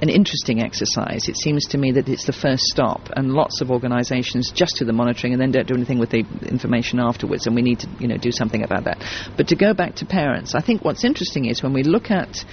an 0.00 0.08
interesting 0.08 0.62
exercise. 0.62 1.28
It 1.28 1.36
seems 1.36 1.66
to 1.66 1.78
me 1.78 1.92
that 1.92 2.08
it's 2.08 2.26
the 2.26 2.32
first 2.32 2.64
stop, 2.64 3.08
and 3.16 3.32
lots 3.32 3.60
of 3.60 3.70
organisations 3.70 4.52
just 4.54 4.76
do 4.78 4.84
the 4.84 4.92
monitoring 4.92 5.32
and 5.32 5.42
then 5.42 5.50
don't 5.50 5.66
do 5.66 5.74
anything 5.74 5.98
with 5.98 6.10
the 6.10 6.24
information 6.48 7.00
afterwards, 7.00 7.46
and 7.46 7.56
we 7.56 7.62
need 7.62 7.80
to, 7.80 7.88
you 7.98 8.08
know, 8.08 8.16
do 8.16 8.30
something 8.30 8.62
about 8.62 8.84
that. 8.84 9.02
But 9.36 9.48
to 9.48 9.56
go 9.56 9.74
back 9.74 9.96
to 9.96 10.06
parents, 10.06 10.54
I 10.54 10.60
think 10.60 10.84
what's 10.84 11.04
interesting 11.04 11.46
is 11.46 11.62
when 11.62 11.72
we 11.72 11.82
look 11.82 12.10
at 12.10 12.44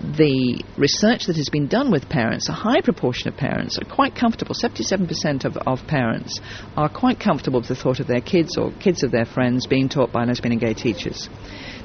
the 0.00 0.62
research 0.76 1.26
that 1.26 1.36
has 1.36 1.48
been 1.48 1.68
done 1.68 1.90
with 1.90 2.08
parents, 2.08 2.48
a 2.48 2.52
high 2.52 2.80
proportion 2.80 3.28
of 3.28 3.36
parents 3.36 3.78
are 3.78 3.94
quite 3.94 4.14
comfortable. 4.14 4.54
77% 4.54 5.44
of, 5.44 5.56
of 5.56 5.86
parents 5.86 6.40
are 6.76 6.88
quite 6.88 7.20
comfortable 7.20 7.60
with 7.60 7.68
the 7.68 7.76
thought 7.76 8.00
of 8.00 8.06
their 8.06 8.20
kids 8.20 8.58
or 8.58 8.72
kids 8.80 9.02
of 9.02 9.10
their 9.10 9.24
friends 9.24 9.66
being 9.66 9.88
taught 9.88 10.12
by 10.12 10.24
lesbian 10.24 10.52
and 10.52 10.60
gay 10.60 10.74
teachers. 10.74 11.28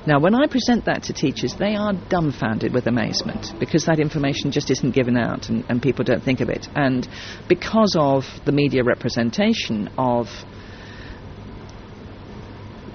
Now, 0.10 0.20
when 0.20 0.34
I 0.34 0.48
present 0.48 0.86
that 0.86 1.04
to 1.04 1.14
teachers, 1.14 1.54
they 1.54 1.76
are 1.76 1.94
dumbfounded 1.94 2.74
with 2.74 2.88
amazement 2.88 3.54
because 3.60 3.86
that 3.86 4.00
information 4.00 4.50
just 4.50 4.72
isn't 4.72 4.96
given 4.96 5.16
out 5.16 5.50
and, 5.50 5.64
and 5.70 5.84
people 5.84 6.04
don't 6.04 6.24
think 6.24 6.42
of 6.42 6.50
it. 6.50 6.68
And 6.76 7.08
because 7.48 7.96
of 7.96 8.26
the 8.44 8.52
media 8.52 8.84
representation 8.84 9.88
of 10.00 10.26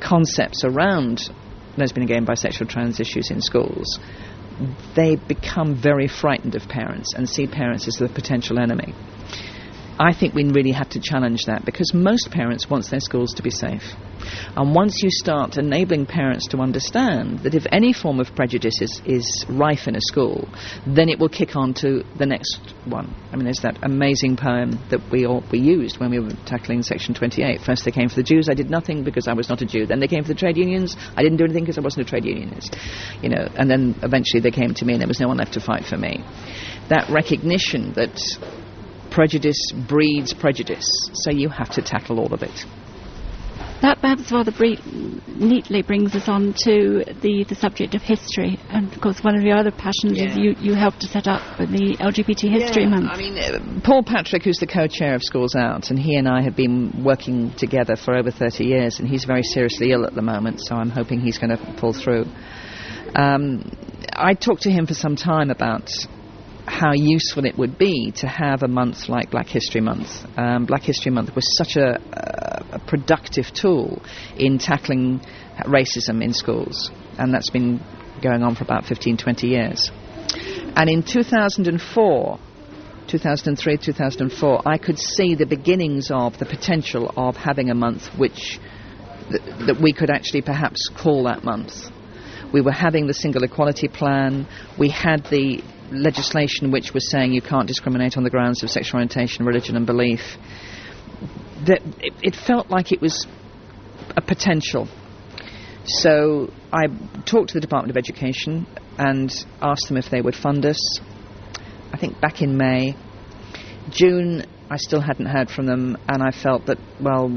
concepts 0.01 0.65
around 0.65 1.31
lesbian 1.77 2.03
and 2.03 2.09
gay 2.09 2.17
and 2.17 2.27
bisexual 2.27 2.69
trans 2.69 2.99
issues 2.99 3.31
in 3.31 3.41
schools, 3.41 4.01
they 4.97 5.15
become 5.15 5.77
very 5.77 6.09
frightened 6.09 6.57
of 6.57 6.69
parents 6.69 7.15
and 7.15 7.29
see 7.29 7.47
parents 7.47 7.87
as 7.87 7.95
the 7.95 8.09
potential 8.09 8.59
enemy. 8.59 8.93
I 9.99 10.13
think 10.13 10.35
we 10.35 10.45
really 10.45 10.73
have 10.73 10.89
to 10.91 11.01
challenge 11.01 11.45
that 11.47 11.65
because 11.65 11.95
most 11.95 12.31
parents 12.31 12.69
want 12.69 12.91
their 12.91 13.01
schools 13.01 13.33
to 13.35 13.43
be 13.43 13.51
safe. 13.51 13.83
And 14.57 14.75
once 14.75 15.03
you 15.03 15.11
start 15.11 15.57
enabling 15.57 16.07
parents 16.07 16.49
to 16.49 16.59
understand 16.59 17.41
that 17.41 17.55
if 17.55 17.65
any 17.71 17.93
form 17.93 18.19
of 18.19 18.35
prejudice 18.35 18.81
is, 18.81 19.01
is 19.07 19.45
rife 19.49 19.87
in 19.87 19.95
a 19.95 20.01
school, 20.01 20.49
then 20.87 21.09
it 21.09 21.21
will 21.21 21.29
kick 21.29 21.55
on 21.55 21.75
to 21.75 22.03
the 22.19 22.27
next 22.27 22.59
one. 22.87 23.15
I 23.33 23.37
mean, 23.37 23.45
there's 23.45 23.61
that 23.61 23.79
amazing 23.85 24.37
poem 24.37 24.81
that 24.91 25.01
we 25.13 25.27
all, 25.27 25.45
we 25.53 25.61
used 25.61 26.01
when 26.01 26.11
we 26.11 26.19
were 26.19 26.33
tackling 26.45 26.83
Section 26.83 27.15
28. 27.15 27.61
First 27.61 27.85
they 27.85 27.93
came 27.93 28.09
for 28.09 28.17
the 28.17 28.23
Jews, 28.25 28.49
I 28.49 28.55
did 28.55 28.71
nothing 28.71 29.05
because 29.05 29.29
I 29.29 29.35
was 29.35 29.49
not 29.49 29.63
a 29.63 29.67
Jew. 29.67 29.87
Then 29.87 30.01
they 30.01 30.09
came 30.09 30.25
for 30.25 30.29
the 30.29 30.35
trade 30.35 30.57
unions, 30.57 30.97
I 31.17 31.23
didn't 31.23 31.39
do 31.39 31.45
anything 31.45 31.65
because 31.65 31.79
I 31.79 31.83
wasn't 31.83 32.07
a 32.07 32.11
trade 32.11 32.25
unionist. 32.25 32.77
You 33.23 33.29
know, 33.29 33.47
and 33.55 33.71
then 33.71 33.95
eventually 34.03 34.41
they 34.41 34.51
came 34.51 34.75
to 34.75 34.85
me 34.85 34.95
and 34.95 35.01
there 35.01 35.09
was 35.09 35.21
no 35.21 35.29
one 35.29 35.37
left 35.37 35.55
to 35.55 35.61
fight 35.61 35.85
for 35.85 35.97
me. 35.97 36.25
That 36.89 37.09
recognition 37.11 37.93
that 37.95 38.19
prejudice 39.15 39.71
breeds 39.89 40.35
prejudice, 40.35 40.89
so 41.13 41.31
you 41.31 41.49
have 41.49 41.71
to 41.71 41.81
tackle 41.83 42.19
all 42.19 42.35
of 42.35 42.43
it. 42.43 42.65
That 43.81 44.01
perhaps 44.01 44.33
rather 44.33 44.51
bre- 44.51 44.81
neatly 45.29 45.83
brings 45.83 46.17
us 46.17 46.27
on 46.27 46.55
to 46.65 47.05
the, 47.21 47.45
the 47.47 47.55
subject 47.55 47.95
of 47.95 48.03
history. 48.03 48.59
And 48.71 48.93
of 48.93 49.01
course, 49.01 49.23
one 49.23 49.37
of 49.37 49.43
your 49.43 49.57
other 49.57 49.71
passions 49.71 50.19
yeah. 50.19 50.31
is 50.31 50.37
you, 50.37 50.55
you 50.59 50.75
helped 50.75 51.03
to 51.03 51.07
set 51.07 51.29
up 51.29 51.43
the 51.59 51.97
LGBT 52.01 52.51
History 52.51 52.85
yeah, 52.85 52.89
Month. 52.89 53.11
I 53.13 53.19
mean, 53.19 53.39
uh, 53.39 53.81
Paul 53.85 54.03
Patrick, 54.03 54.43
who's 54.43 54.57
the 54.57 54.67
co 54.67 54.89
chair 54.89 55.15
of 55.15 55.23
Schools 55.23 55.55
Out, 55.55 55.91
and 55.91 55.99
he 55.99 56.17
and 56.17 56.27
I 56.27 56.43
have 56.43 56.57
been 56.57 57.05
working 57.05 57.53
together 57.57 57.95
for 57.95 58.17
over 58.17 58.31
30 58.31 58.65
years, 58.65 58.99
and 58.99 59.09
he's 59.09 59.25
very 59.25 59.43
seriously 59.43 59.93
ill 59.93 60.07
at 60.07 60.15
the 60.15 60.23
moment, 60.23 60.61
so 60.61 60.75
I'm 60.77 60.91
hoping 60.91 61.21
he's 61.21 61.39
going 61.39 61.57
to 61.57 61.75
pull 61.79 61.93
through. 61.93 62.25
Um, 63.15 63.71
I 64.13 64.35
talked 64.35 64.63
to 64.63 64.71
him 64.71 64.87
for 64.87 64.95
some 64.95 65.15
time 65.15 65.51
about 65.51 65.91
how 66.67 66.93
useful 66.95 67.45
it 67.45 67.59
would 67.59 67.79
be 67.79 68.13
to 68.17 68.27
have 68.27 68.63
a 68.63 68.69
month 68.69 69.09
like 69.09 69.31
Black 69.31 69.47
History 69.47 69.81
Month. 69.81 70.09
Um, 70.37 70.65
Black 70.65 70.83
History 70.83 71.13
Month 71.13 71.35
was 71.35 71.47
such 71.57 71.77
a, 71.77 72.01
a, 72.73 72.79
productive 72.79 73.53
tool 73.53 74.03
in 74.37 74.59
tackling 74.59 75.21
racism 75.67 76.23
in 76.23 76.33
schools, 76.33 76.91
and 77.19 77.33
that's 77.33 77.51
been 77.51 77.81
going 78.23 78.43
on 78.43 78.55
for 78.55 78.65
about 78.65 78.87
15, 78.87 79.19
20 79.19 79.47
years. 79.47 79.91
And 80.77 80.89
in 80.89 81.03
2004, 81.03 82.39
2003, 83.09 83.77
2004, 83.77 84.63
I 84.67 84.79
could 84.79 84.99
see 84.99 85.35
the 85.35 85.47
beginnings 85.47 86.11
of 86.11 86.39
the 86.39 86.47
potential 86.47 87.13
of 87.17 87.37
having 87.37 87.71
a 87.71 87.75
month 87.75 88.09
which 88.17 88.59
th- 89.31 89.43
that 89.67 89.79
we 89.81 89.93
could 89.93 90.11
actually 90.11 90.43
perhaps 90.43 90.89
call 90.89 91.25
that 91.25 91.45
month. 91.45 91.91
We 92.53 92.61
were 92.61 92.73
having 92.73 93.07
the 93.07 93.15
single 93.15 93.43
equality 93.43 93.89
plan. 93.89 94.47
We 94.79 94.89
had 94.89 95.25
the 95.25 95.63
legislation 95.95 96.71
which 96.71 96.93
was 96.93 97.11
saying 97.11 97.33
you 97.33 97.43
can't 97.43 97.67
discriminate 97.67 98.17
on 98.17 98.25
the 98.25 98.31
grounds 98.31 98.63
of 98.63 98.71
sexual 98.71 98.99
orientation, 98.99 99.45
religion, 99.45 99.77
and 99.77 99.87
belief, 99.87 100.21
that 101.67 101.81
it, 102.01 102.13
it 102.23 102.37
felt 102.37 102.71
like 102.71 102.93
it 102.93 103.01
was 103.01 103.27
a 104.17 104.21
potential. 104.21 104.89
So 105.85 106.53
I 106.73 106.87
talked 107.27 107.51
to 107.51 107.55
the 107.55 107.61
Department 107.61 107.91
of 107.91 107.97
Education 107.97 108.67
and 108.99 109.31
asked 109.61 109.89
them 109.89 109.97
if 109.97 110.11
they 110.11 110.21
would 110.21 110.35
fund 110.35 110.65
us. 110.65 110.79
I 111.93 111.99
think 111.99 112.21
back 112.21 112.43
in 112.43 112.57
May. 112.57 112.97
June, 113.91 114.47
I 114.71 114.77
still 114.77 115.01
hadn't 115.01 115.27
heard 115.27 115.51
from 115.51 115.67
them, 115.67 115.97
and 116.09 116.23
I 116.23 116.31
felt 116.31 116.67
that, 116.67 116.79
well, 116.99 117.31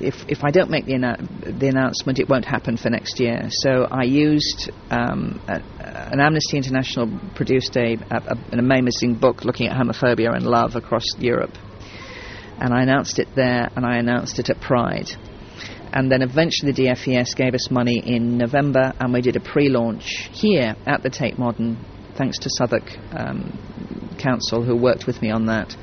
if, 0.00 0.14
if 0.28 0.42
I 0.42 0.50
don't 0.50 0.70
make 0.70 0.86
the, 0.86 0.94
annou- 0.94 1.58
the 1.58 1.68
announcement, 1.68 2.18
it 2.18 2.28
won't 2.28 2.46
happen 2.46 2.78
for 2.78 2.88
next 2.88 3.20
year. 3.20 3.48
So 3.50 3.86
I 3.90 4.04
used 4.04 4.70
um, 4.90 5.40
a, 5.46 5.60
an 5.78 6.20
Amnesty 6.20 6.56
International 6.56 7.20
produced 7.34 7.76
a, 7.76 7.96
a, 8.10 8.36
an 8.52 8.58
amazing 8.58 9.16
book 9.16 9.44
looking 9.44 9.68
at 9.68 9.76
homophobia 9.76 10.34
and 10.34 10.46
love 10.46 10.74
across 10.74 11.04
Europe. 11.18 11.54
And 12.58 12.72
I 12.72 12.82
announced 12.82 13.18
it 13.18 13.28
there, 13.36 13.68
and 13.76 13.84
I 13.84 13.98
announced 13.98 14.38
it 14.38 14.48
at 14.48 14.60
Pride. 14.60 15.10
And 15.92 16.10
then 16.10 16.22
eventually 16.22 16.72
the 16.72 16.84
DFES 16.84 17.36
gave 17.36 17.54
us 17.54 17.70
money 17.70 18.02
in 18.04 18.38
November, 18.38 18.92
and 18.98 19.12
we 19.12 19.20
did 19.20 19.36
a 19.36 19.40
pre 19.40 19.68
launch 19.68 20.30
here 20.32 20.76
at 20.86 21.02
the 21.02 21.10
Tate 21.10 21.38
Modern, 21.38 21.76
thanks 22.16 22.38
to 22.38 22.48
Southwark 22.50 22.90
um, 23.12 24.16
Council, 24.18 24.62
who 24.62 24.76
worked 24.76 25.06
with 25.06 25.20
me 25.20 25.30
on 25.30 25.46
that. 25.46 25.76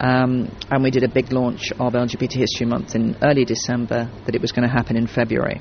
Um, 0.00 0.50
and 0.70 0.82
we 0.82 0.90
did 0.90 1.02
a 1.04 1.08
big 1.08 1.30
launch 1.30 1.72
of 1.72 1.92
LGBT 1.92 2.32
History 2.32 2.66
Month 2.66 2.94
in 2.94 3.16
early 3.22 3.44
December, 3.44 4.10
that 4.24 4.34
it 4.34 4.40
was 4.40 4.50
going 4.50 4.66
to 4.66 4.72
happen 4.72 4.96
in 4.96 5.06
February. 5.06 5.60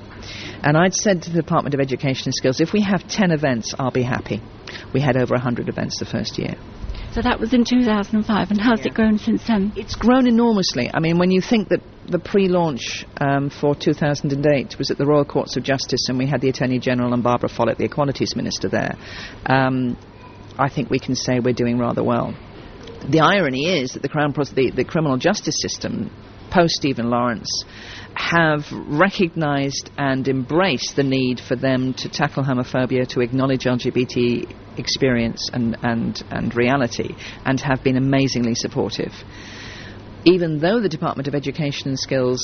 And 0.64 0.78
I'd 0.78 0.94
said 0.94 1.24
to 1.24 1.30
the 1.30 1.42
Department 1.42 1.76
of 1.76 1.82
Education 1.82 2.28
and 2.28 2.34
Skills, 2.34 2.62
if 2.62 2.72
we 2.72 2.82
have 2.82 3.06
10 3.06 3.32
events, 3.32 3.76
I'll 3.78 3.92
be 3.92 4.04
happy. 4.04 4.42
We 4.94 5.02
had 5.02 5.18
over 5.18 5.34
100 5.34 5.68
events 5.68 6.00
the 6.00 6.06
first 6.06 6.38
year. 6.40 6.56
So 7.12 7.22
that 7.22 7.40
was 7.40 7.54
in 7.54 7.66
2005, 7.66 8.52
and 8.52 8.62
how's 8.62 8.80
yeah. 8.80 8.86
it 8.88 8.94
grown 8.94 9.18
since 9.18 9.46
then? 9.46 9.74
It's 9.76 9.96
grown 9.96 10.26
enormously. 10.26 10.90
I 10.94 11.00
mean, 11.00 11.18
when 11.18 11.32
you 11.32 11.42
think 11.42 11.70
that 11.70 11.82
the 12.08 12.20
pre-launch 12.20 13.06
um, 13.20 13.50
for 13.50 13.76
2008 13.76 14.78
was 14.78 14.90
at 14.90 14.98
the 14.98 15.06
Royal 15.06 15.26
Courts 15.26 15.58
of 15.58 15.64
Justice, 15.64 16.08
and 16.08 16.18
we 16.18 16.28
had 16.28 16.40
the 16.40 16.50
Attorney 16.50 16.80
General 16.80 17.14
and 17.14 17.24
Barbara 17.24 17.50
Follett, 17.50 17.78
the 17.78 17.86
Equalities 17.86 18.36
Minister, 18.36 18.70
there, 18.70 18.96
um, 19.48 19.98
I 20.58 20.70
think 20.70 20.90
we 20.90 21.00
can 21.00 21.16
say 21.16 21.40
we're 21.40 21.54
doing 21.54 21.78
rather 21.78 22.04
well 22.04 22.36
the 23.08 23.20
irony 23.22 23.66
is 23.66 23.92
that 23.92 24.02
the 24.02 24.10
Crown 24.10 24.34
the, 24.34 24.72
the 24.76 24.84
criminal 24.84 25.18
justice 25.18 25.56
system 25.62 26.12
post 26.52 26.74
Stephen 26.76 27.10
Lawrence 27.10 27.64
have 28.16 28.66
recognised 28.72 29.92
and 29.98 30.28
embraced 30.28 30.96
the 30.96 31.04
need 31.04 31.40
for 31.40 31.56
them 31.56 31.94
to 31.94 32.10
tackle 32.10 32.44
homophobia, 32.44 33.08
to 33.08 33.22
acknowledge 33.22 33.64
LGBT 33.64 34.78
experience 34.78 35.50
and, 35.54 35.78
and, 35.84 36.22
and 36.32 36.56
reality, 36.56 37.16
and 37.46 37.60
have 37.62 37.84
been 37.84 37.98
amazingly 37.98 38.56
supportive. 38.56 39.14
even 40.26 40.60
though 40.60 40.82
the 40.82 40.90
Department 40.90 41.28
of 41.28 41.36
Education 41.36 41.88
and 41.88 42.00
Skills 42.00 42.42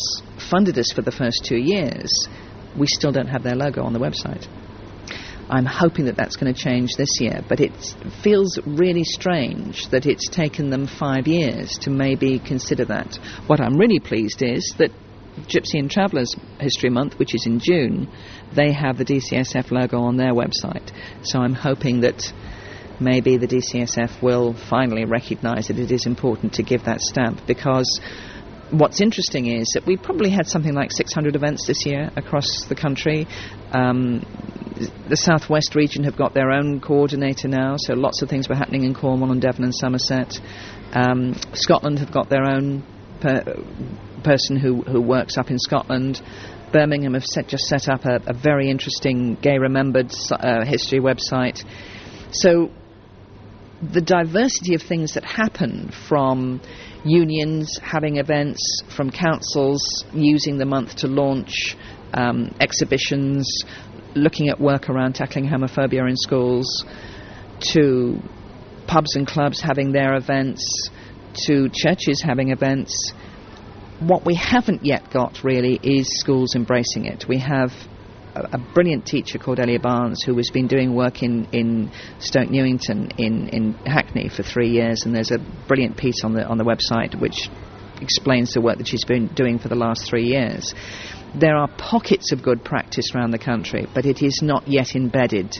funded 0.49 0.77
us 0.77 0.91
for 0.93 1.01
the 1.01 1.11
first 1.11 1.43
two 1.43 1.57
years, 1.57 2.27
we 2.77 2.87
still 2.87 3.11
don't 3.11 3.27
have 3.27 3.43
their 3.43 3.55
logo 3.55 3.83
on 3.83 3.93
the 3.93 3.99
website. 3.99 4.47
I'm 5.49 5.65
hoping 5.65 6.05
that 6.05 6.15
that's 6.15 6.35
going 6.35 6.53
to 6.53 6.59
change 6.59 6.95
this 6.97 7.19
year, 7.19 7.41
but 7.47 7.59
it 7.59 7.71
feels 8.23 8.57
really 8.65 9.03
strange 9.03 9.89
that 9.89 10.05
it's 10.05 10.27
taken 10.29 10.71
them 10.71 10.87
five 10.87 11.27
years 11.27 11.77
to 11.79 11.91
maybe 11.91 12.39
consider 12.39 12.85
that. 12.85 13.19
What 13.45 13.61
I'm 13.61 13.77
really 13.77 13.99
pleased 13.99 14.41
is 14.41 14.73
that 14.79 14.91
Gypsy 15.41 15.79
and 15.79 15.91
Travellers 15.91 16.33
History 16.59 16.89
Month, 16.89 17.19
which 17.19 17.35
is 17.35 17.45
in 17.45 17.59
June, 17.59 18.09
they 18.53 18.71
have 18.71 18.97
the 18.97 19.05
DCSF 19.05 19.69
logo 19.69 19.99
on 19.99 20.17
their 20.17 20.33
website. 20.33 20.91
So 21.23 21.39
I'm 21.39 21.53
hoping 21.53 22.01
that 22.01 22.23
maybe 22.99 23.37
the 23.37 23.47
DCSF 23.47 24.21
will 24.23 24.53
finally 24.53 25.05
recognise 25.05 25.67
that 25.67 25.77
it 25.77 25.91
is 25.91 26.05
important 26.05 26.53
to 26.53 26.63
give 26.63 26.85
that 26.85 27.01
stamp 27.01 27.45
because 27.45 27.99
what's 28.71 29.01
interesting 29.01 29.47
is 29.47 29.69
that 29.73 29.85
we 29.85 29.97
probably 29.97 30.29
had 30.29 30.47
something 30.47 30.73
like 30.73 30.91
600 30.91 31.35
events 31.35 31.67
this 31.67 31.85
year 31.85 32.09
across 32.15 32.65
the 32.65 32.75
country. 32.75 33.27
Um, 33.71 34.25
the 35.07 35.15
southwest 35.15 35.75
region 35.75 36.03
have 36.03 36.17
got 36.17 36.33
their 36.33 36.51
own 36.51 36.81
coordinator 36.81 37.47
now, 37.47 37.75
so 37.77 37.93
lots 37.93 38.21
of 38.21 38.29
things 38.29 38.49
were 38.49 38.55
happening 38.55 38.83
in 38.83 38.93
Cornwall 38.93 39.31
and 39.31 39.41
Devon 39.41 39.63
and 39.63 39.73
Somerset. 39.75 40.39
Um, 40.93 41.35
Scotland 41.53 41.99
have 41.99 42.11
got 42.11 42.29
their 42.29 42.45
own 42.45 42.83
per- 43.21 43.63
person 44.23 44.57
who, 44.57 44.81
who 44.81 45.01
works 45.01 45.37
up 45.37 45.49
in 45.51 45.59
Scotland. 45.59 46.21
Birmingham 46.71 47.13
have 47.13 47.25
set, 47.25 47.47
just 47.47 47.65
set 47.65 47.87
up 47.87 48.05
a, 48.05 48.21
a 48.27 48.33
very 48.33 48.69
interesting 48.69 49.35
Gay 49.35 49.57
Remembered 49.57 50.11
uh, 50.31 50.65
history 50.65 50.99
website. 50.99 51.63
So 52.31 52.71
the 53.91 54.01
diversity 54.01 54.75
of 54.75 54.81
things 54.81 55.13
that 55.13 55.23
happen 55.23 55.91
from 56.07 56.61
unions 57.03 57.77
having 57.81 58.17
events, 58.17 58.81
from 58.95 59.11
councils 59.11 60.03
using 60.13 60.57
the 60.57 60.65
month 60.65 60.95
to 60.97 61.07
launch 61.07 61.75
um, 62.13 62.53
exhibitions, 62.59 63.63
looking 64.15 64.49
at 64.49 64.59
work 64.59 64.89
around 64.89 65.13
tackling 65.13 65.45
homophobia 65.45 66.07
in 66.09 66.15
schools, 66.15 66.85
to 67.59 68.19
pubs 68.87 69.15
and 69.15 69.27
clubs 69.27 69.61
having 69.61 69.91
their 69.91 70.15
events, 70.15 70.89
to 71.45 71.69
churches 71.69 72.21
having 72.23 72.51
events. 72.51 73.13
What 73.99 74.25
we 74.25 74.35
haven't 74.35 74.83
yet 74.83 75.11
got 75.11 75.43
really 75.43 75.79
is 75.81 76.19
schools 76.19 76.55
embracing 76.55 77.05
it. 77.05 77.25
We 77.27 77.39
have 77.39 77.71
a, 78.35 78.57
brilliant 78.73 79.05
teacher 79.05 79.39
called 79.39 79.59
Elly 79.59 79.77
Barnes 79.77 80.21
who 80.25 80.35
has 80.37 80.49
been 80.51 80.67
doing 80.67 80.93
work 80.93 81.23
in, 81.23 81.45
in 81.51 81.91
Stoke 82.19 82.49
Newington 82.49 83.11
in, 83.17 83.49
in 83.49 83.73
Hackney 83.85 84.29
for 84.29 84.43
three 84.43 84.69
years, 84.69 85.03
and 85.05 85.15
there's 85.15 85.31
a 85.31 85.39
brilliant 85.67 85.97
piece 85.97 86.23
on 86.23 86.33
the 86.33 86.45
on 86.45 86.57
the 86.57 86.63
website 86.63 87.19
which 87.19 87.49
explains 88.01 88.53
the 88.53 88.61
work 88.61 88.77
that 88.77 88.87
she's 88.87 89.05
been 89.05 89.27
doing 89.27 89.57
for 89.57 89.69
the 89.69 89.75
last 89.75 90.09
three 90.09 90.25
years 90.25 90.73
there 91.39 91.55
are 91.55 91.67
pockets 91.77 92.31
of 92.31 92.41
good 92.43 92.63
practice 92.63 93.13
around 93.13 93.31
the 93.31 93.39
country, 93.39 93.87
but 93.93 94.05
it 94.05 94.21
is 94.21 94.39
not 94.41 94.67
yet 94.67 94.95
embedded. 94.95 95.55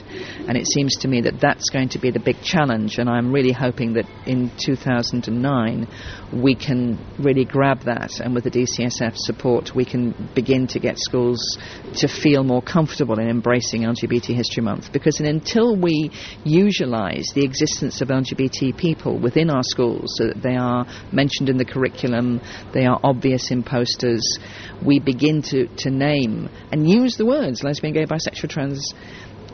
And 0.48 0.56
it 0.56 0.66
seems 0.66 0.96
to 0.98 1.08
me 1.08 1.20
that 1.22 1.40
that's 1.40 1.70
going 1.70 1.90
to 1.90 1.98
be 1.98 2.10
the 2.10 2.20
big 2.20 2.40
challenge. 2.42 2.98
And 2.98 3.08
I'm 3.08 3.32
really 3.32 3.52
hoping 3.52 3.94
that 3.94 4.06
in 4.26 4.50
2009 4.64 5.86
we 6.32 6.54
can 6.54 6.98
really 7.18 7.44
grab 7.44 7.82
that, 7.84 8.20
and 8.20 8.34
with 8.34 8.44
the 8.44 8.50
DCSF 8.50 9.16
support, 9.16 9.74
we 9.74 9.84
can 9.84 10.30
begin 10.34 10.66
to 10.66 10.80
get 10.80 10.98
schools 10.98 11.58
to 11.94 12.08
feel 12.08 12.42
more 12.42 12.62
comfortable 12.62 13.18
in 13.18 13.28
embracing 13.28 13.82
LGBT 13.82 14.34
History 14.34 14.62
Month. 14.62 14.92
Because 14.92 15.20
until 15.20 15.76
we 15.76 16.10
usualize 16.44 17.32
the 17.34 17.44
existence 17.44 18.00
of 18.00 18.08
LGBT 18.08 18.76
people 18.76 19.18
within 19.18 19.50
our 19.50 19.62
schools, 19.62 20.16
so 20.16 20.26
that 20.26 20.42
they 20.42 20.56
are 20.56 20.86
mentioned 21.12 21.48
in 21.48 21.58
the 21.58 21.64
curriculum, 21.64 22.40
they 22.74 22.86
are 22.86 22.98
obvious 23.02 23.50
in 23.50 23.62
posters, 23.62 24.38
we 24.84 24.98
begin 24.98 25.42
to, 25.42 25.65
to 25.78 25.90
name 25.90 26.48
and 26.72 26.88
use 26.88 27.16
the 27.16 27.26
words 27.26 27.62
lesbian, 27.62 27.94
gay, 27.94 28.06
bisexual, 28.06 28.48
trans 28.48 28.94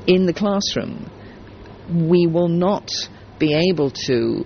in 0.07 0.26
the 0.26 0.33
classroom, 0.33 1.11
we 1.90 2.26
will 2.26 2.49
not 2.49 2.90
be 3.38 3.54
able 3.54 3.90
to 3.90 4.45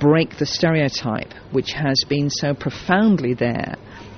break 0.00 0.38
the 0.38 0.46
stereotype 0.46 1.32
which 1.50 1.72
has 1.72 2.04
been 2.08 2.30
so 2.30 2.54
profoundly 2.54 3.34
there 3.34 3.74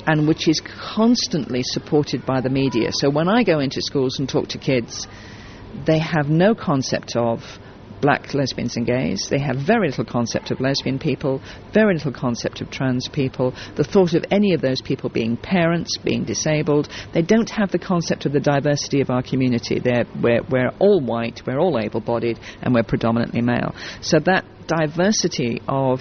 and 0.06 0.28
which 0.28 0.48
is 0.48 0.60
constantly 0.60 1.62
supported 1.62 2.26
by 2.26 2.40
the 2.40 2.50
media. 2.50 2.90
So 2.92 3.08
when 3.08 3.28
I 3.28 3.42
go 3.42 3.60
into 3.60 3.80
schools 3.80 4.18
and 4.18 4.28
talk 4.28 4.48
to 4.48 4.58
kids, 4.58 5.06
they 5.86 5.98
have 5.98 6.28
no 6.28 6.54
concept 6.54 7.16
of 7.16 7.40
black 8.04 8.34
lesbians 8.34 8.76
and 8.76 8.84
gays. 8.84 9.28
They 9.30 9.38
have 9.38 9.56
very 9.56 9.88
little 9.88 10.04
concept 10.04 10.50
of 10.50 10.60
lesbian 10.60 10.98
people, 10.98 11.40
very 11.72 11.94
little 11.94 12.12
concept 12.12 12.60
of 12.60 12.70
trans 12.70 13.08
people, 13.08 13.54
the 13.76 13.84
thought 13.84 14.12
of 14.12 14.26
any 14.30 14.52
of 14.52 14.60
those 14.60 14.82
people 14.82 15.08
being 15.08 15.38
parents, 15.38 15.96
being 16.04 16.24
disabled. 16.24 16.90
They 17.14 17.22
don't 17.22 17.48
have 17.48 17.70
the 17.70 17.78
concept 17.78 18.26
of 18.26 18.32
the 18.32 18.40
diversity 18.40 19.00
of 19.00 19.08
our 19.08 19.22
community. 19.22 19.80
They're, 19.80 20.04
we're, 20.22 20.42
we're 20.50 20.72
all 20.78 21.00
white, 21.00 21.40
we're 21.46 21.58
all 21.58 21.78
able 21.78 22.02
bodied, 22.02 22.38
and 22.60 22.74
we're 22.74 22.82
predominantly 22.82 23.40
male. 23.40 23.74
So 24.02 24.18
that 24.26 24.44
diversity 24.66 25.62
of 25.66 26.00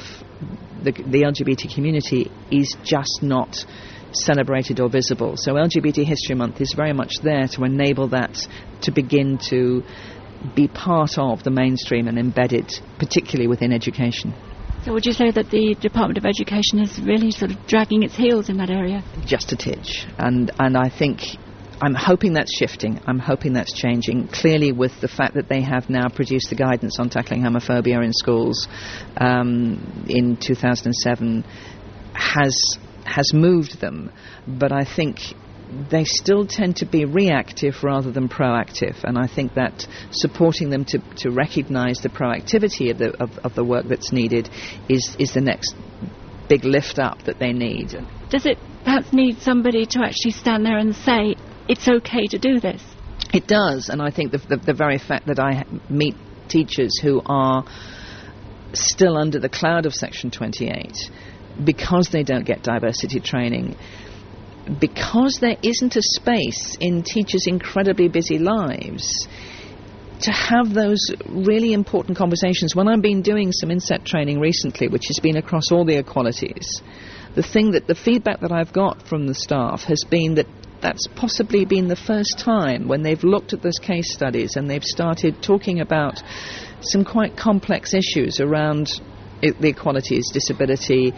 the, 0.84 0.92
the 0.92 1.24
LGBT 1.24 1.74
community 1.74 2.30
is 2.52 2.76
just 2.84 3.24
not 3.24 3.66
celebrated 4.12 4.82
or 4.82 4.90
visible. 4.90 5.36
So 5.38 5.54
LGBT 5.54 6.06
History 6.06 6.36
Month 6.36 6.60
is 6.60 6.74
very 6.76 6.92
much 6.92 7.14
there 7.24 7.48
to 7.48 7.64
enable 7.64 8.10
that 8.10 8.46
to 8.82 8.92
begin 8.92 9.38
to 9.50 9.84
be 10.56 10.68
part 10.68 11.18
of 11.18 11.44
the 11.44 11.52
mainstream 11.52 12.08
and 12.08 12.18
embedded, 12.18 12.72
particularly 13.00 13.48
within 13.48 13.72
education. 13.72 14.34
So 14.84 14.92
would 14.92 15.06
you 15.06 15.14
say 15.14 15.32
that 15.32 15.50
the 15.50 15.76
Department 15.80 16.18
of 16.18 16.26
Education 16.26 16.80
is 16.80 17.00
really 17.02 17.32
sort 17.32 17.52
of 17.52 17.68
dragging 17.68 18.04
its 18.04 18.16
heels 18.16 18.50
in 18.50 18.58
that 18.58 18.70
area? 18.70 19.02
Just 19.26 19.54
a 19.54 19.56
titch. 19.56 20.06
And, 20.18 20.52
and 20.60 20.76
I 20.76 20.90
think 20.90 21.22
I'm 21.82 21.96
hoping 21.96 22.34
that's 22.34 22.54
shifting. 22.58 23.00
I'm 23.06 23.20
hoping 23.20 23.54
that's 23.54 23.74
changing. 23.74 24.28
Clearly, 24.28 24.72
with 24.72 25.00
the 25.02 25.08
fact 25.08 25.36
that 25.36 25.48
they 25.50 25.62
have 25.62 25.90
now 25.90 26.10
produced 26.10 26.50
the 26.50 26.56
guidance 26.56 27.00
on 27.00 27.10
tackling 27.10 27.42
homophobia 27.42 28.04
in 28.04 28.14
schools 28.14 28.68
um, 29.18 30.06
in 30.08 30.38
2007 30.38 31.44
has 32.14 32.78
has 33.06 33.34
moved 33.34 33.82
them. 33.82 34.12
But 34.48 34.72
I 34.72 34.86
think 34.86 35.20
they 35.90 36.06
still 36.06 36.46
tend 36.46 36.78
to 36.78 36.86
be 36.86 37.06
reactive 37.06 37.84
rather 37.84 38.12
than 38.12 38.30
proactive. 38.30 39.04
And 39.04 39.18
I 39.18 39.28
think 39.28 39.56
that 39.56 39.88
supporting 40.12 40.70
them 40.70 40.86
to, 40.86 41.00
to 41.18 41.32
recognize 41.32 42.00
the 42.00 42.10
proactivity 42.10 42.92
of 42.92 42.98
the, 42.98 43.22
of, 43.22 43.38
of 43.40 43.56
the 43.56 43.64
work 43.64 43.86
that's 43.88 44.12
needed 44.12 44.50
is, 44.90 45.16
is 45.20 45.34
the 45.34 45.42
next 45.42 45.76
big 46.50 46.64
lift 46.64 47.00
up 47.00 47.24
that 47.24 47.40
they 47.40 47.54
need. 47.54 47.96
Does 48.30 48.46
it 48.46 48.58
perhaps 48.84 49.14
need 49.14 49.40
somebody 49.40 49.86
to 49.86 50.00
actually 50.04 50.32
stand 50.32 50.66
there 50.66 50.78
and 50.78 50.96
say, 50.96 51.36
it's 51.68 51.88
okay 51.88 52.28
to 52.28 52.38
do 52.38 52.60
this? 52.60 52.82
It 53.34 53.48
does, 53.48 53.90
and 53.90 54.02
I 54.02 54.12
think 54.12 54.32
the, 54.32 54.38
the, 54.38 54.58
the 54.58 54.74
very 54.74 55.00
fact 55.00 55.28
that 55.28 55.40
I 55.40 55.66
meet 55.90 56.16
teachers 56.50 57.00
who 57.02 57.22
are 57.26 57.66
still 58.74 59.18
under 59.18 59.40
the 59.40 59.50
cloud 59.50 59.86
of 59.86 59.94
Section 59.94 60.30
28 60.30 61.10
because 61.64 62.10
they 62.12 62.24
don't 62.24 62.46
get 62.46 62.64
diversity 62.64 63.20
training 63.20 63.76
because 64.80 65.38
there 65.42 65.58
isn't 65.62 65.96
a 65.96 66.02
space 66.02 66.78
in 66.80 67.04
teachers' 67.04 67.48
incredibly 67.48 68.08
busy 68.08 68.40
lives 68.40 69.28
to 70.22 70.32
have 70.32 70.74
those 70.74 71.02
really 71.28 71.74
important 71.74 72.18
conversations. 72.18 72.76
When 72.76 72.88
I've 72.88 73.02
been 73.02 73.22
doing 73.22 73.52
some 73.52 73.72
inset 73.72 74.06
training 74.06 74.40
recently, 74.40 74.88
which 74.88 75.08
has 75.08 75.20
been 75.22 75.36
across 75.36 75.72
all 75.72 75.84
the 75.84 75.98
equalities, 75.98 76.82
the 77.36 77.44
thing 77.44 77.72
that 77.72 77.88
the 77.88 77.96
feedback 77.96 78.40
that 78.40 78.52
I've 78.52 78.72
got 78.72 79.06
from 79.08 79.28
the 79.28 79.34
staff 79.34 79.84
has 79.84 80.04
been 80.10 80.36
that 80.36 80.48
that's 80.82 81.08
possibly 81.16 81.66
been 81.66 81.88
the 81.88 81.96
first 81.96 82.40
time 82.40 82.88
when 82.88 83.04
they've 83.04 83.24
looked 83.24 83.54
at 83.54 83.62
those 83.62 83.80
case 83.80 84.14
studies 84.14 84.56
and 84.56 84.70
they've 84.70 84.84
started 84.84 85.42
talking 85.42 85.80
about 85.80 86.22
some 86.82 87.06
quite 87.06 87.38
complex 87.38 87.94
issues 87.94 88.40
around 88.40 89.02
the 89.42 89.70
equalities, 89.70 90.30
disability, 90.32 91.14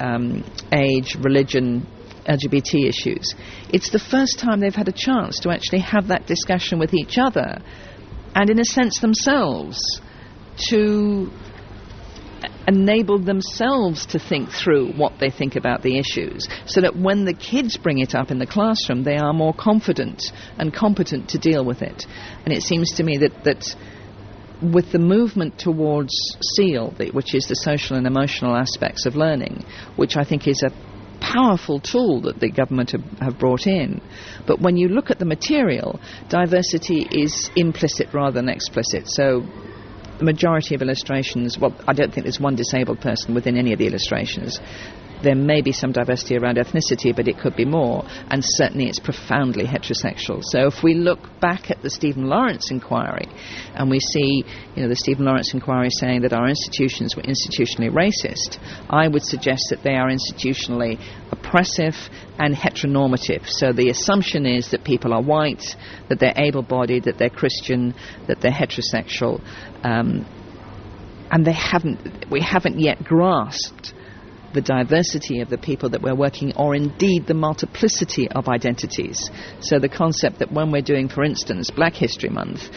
um, 0.00 0.42
age, 0.72 1.16
religion, 1.16 1.86
LGBT 2.30 2.88
issues. 2.88 3.34
It's 3.72 3.90
the 3.90 3.98
first 3.98 4.38
time 4.38 4.60
they've 4.60 4.74
had 4.74 4.88
a 4.88 4.92
chance 4.92 5.40
to 5.40 5.50
actually 5.50 5.80
have 5.80 6.08
that 6.08 6.26
discussion 6.26 6.78
with 6.78 6.94
each 6.94 7.18
other 7.18 7.58
and, 8.34 8.48
in 8.48 8.60
a 8.60 8.64
sense, 8.64 9.00
themselves 9.00 10.00
to 10.68 11.30
enable 12.68 13.18
themselves 13.18 14.06
to 14.06 14.18
think 14.18 14.50
through 14.50 14.92
what 14.92 15.14
they 15.18 15.30
think 15.30 15.56
about 15.56 15.82
the 15.82 15.98
issues 15.98 16.46
so 16.66 16.80
that 16.80 16.96
when 16.96 17.24
the 17.24 17.34
kids 17.34 17.76
bring 17.76 17.98
it 17.98 18.14
up 18.14 18.30
in 18.30 18.38
the 18.38 18.46
classroom, 18.46 19.02
they 19.02 19.16
are 19.16 19.32
more 19.32 19.52
confident 19.52 20.22
and 20.58 20.72
competent 20.72 21.28
to 21.30 21.38
deal 21.38 21.64
with 21.64 21.82
it. 21.82 22.06
And 22.44 22.54
it 22.54 22.62
seems 22.62 22.92
to 22.92 23.02
me 23.02 23.18
that, 23.18 23.44
that 23.44 23.76
with 24.62 24.92
the 24.92 24.98
movement 24.98 25.58
towards 25.58 26.12
SEAL, 26.54 26.94
which 27.12 27.34
is 27.34 27.46
the 27.46 27.54
social 27.54 27.96
and 27.96 28.06
emotional 28.06 28.54
aspects 28.54 29.06
of 29.06 29.16
learning, 29.16 29.64
which 29.96 30.16
I 30.16 30.24
think 30.24 30.46
is 30.46 30.62
a 30.62 30.70
powerful 31.32 31.80
tool 31.80 32.22
that 32.22 32.40
the 32.40 32.50
government 32.50 32.90
have, 32.90 33.04
have, 33.20 33.38
brought 33.38 33.66
in. 33.66 34.00
But 34.46 34.60
when 34.60 34.76
you 34.76 34.88
look 34.88 35.10
at 35.10 35.18
the 35.18 35.24
material, 35.24 36.00
diversity 36.28 37.06
is 37.10 37.50
implicit 37.56 38.12
rather 38.12 38.34
than 38.40 38.48
explicit. 38.48 39.08
So 39.08 39.42
the 40.18 40.24
majority 40.24 40.74
of 40.74 40.82
illustrations, 40.82 41.58
well, 41.58 41.74
I 41.86 41.92
don't 41.92 42.12
think 42.12 42.24
there's 42.24 42.40
one 42.40 42.56
disabled 42.56 43.00
person 43.00 43.34
within 43.34 43.56
any 43.56 43.72
of 43.72 43.78
the 43.78 43.86
illustrations. 43.86 44.58
There 45.22 45.34
may 45.34 45.60
be 45.60 45.72
some 45.72 45.92
diversity 45.92 46.36
around 46.36 46.56
ethnicity, 46.56 47.14
but 47.14 47.28
it 47.28 47.38
could 47.38 47.56
be 47.56 47.64
more, 47.64 48.04
and 48.30 48.42
certainly 48.44 48.88
it's 48.88 48.98
profoundly 48.98 49.64
heterosexual. 49.64 50.42
So 50.42 50.66
if 50.66 50.82
we 50.82 50.94
look 50.94 51.18
back 51.40 51.70
at 51.70 51.82
the 51.82 51.90
Stephen 51.90 52.26
Lawrence 52.26 52.70
inquiry, 52.70 53.26
and 53.74 53.90
we 53.90 54.00
see, 54.00 54.44
you 54.74 54.82
know, 54.82 54.88
the 54.88 54.96
Stephen 54.96 55.24
Lawrence 55.24 55.52
inquiry 55.54 55.90
saying 55.90 56.22
that 56.22 56.32
our 56.32 56.48
institutions 56.48 57.16
were 57.16 57.22
institutionally 57.22 57.90
racist, 57.90 58.58
I 58.88 59.08
would 59.08 59.22
suggest 59.22 59.66
that 59.70 59.82
they 59.82 59.94
are 59.94 60.08
institutionally 60.08 60.98
oppressive 61.30 61.94
and 62.38 62.54
heteronormative. 62.54 63.46
So 63.46 63.72
the 63.72 63.90
assumption 63.90 64.46
is 64.46 64.70
that 64.70 64.84
people 64.84 65.12
are 65.12 65.22
white, 65.22 65.76
that 66.08 66.18
they're 66.18 66.34
able-bodied, 66.36 67.04
that 67.04 67.18
they're 67.18 67.30
Christian, 67.30 67.94
that 68.26 68.40
they're 68.40 68.50
heterosexual, 68.50 69.40
um, 69.84 70.26
and 71.30 71.46
they 71.46 71.52
haven't. 71.52 72.28
We 72.28 72.40
haven't 72.40 72.80
yet 72.80 73.04
grasped 73.04 73.94
the 74.52 74.60
diversity 74.60 75.40
of 75.40 75.48
the 75.48 75.58
people 75.58 75.90
that 75.90 76.02
we're 76.02 76.14
working, 76.14 76.52
or 76.56 76.74
indeed 76.74 77.26
the 77.26 77.34
multiplicity 77.34 78.28
of 78.28 78.48
identities. 78.48 79.30
So 79.60 79.78
the 79.78 79.88
concept 79.88 80.38
that 80.40 80.52
when 80.52 80.70
we're 80.70 80.82
doing, 80.82 81.08
for 81.08 81.22
instance, 81.22 81.70
Black 81.70 81.94
History 81.94 82.30
Month, 82.30 82.68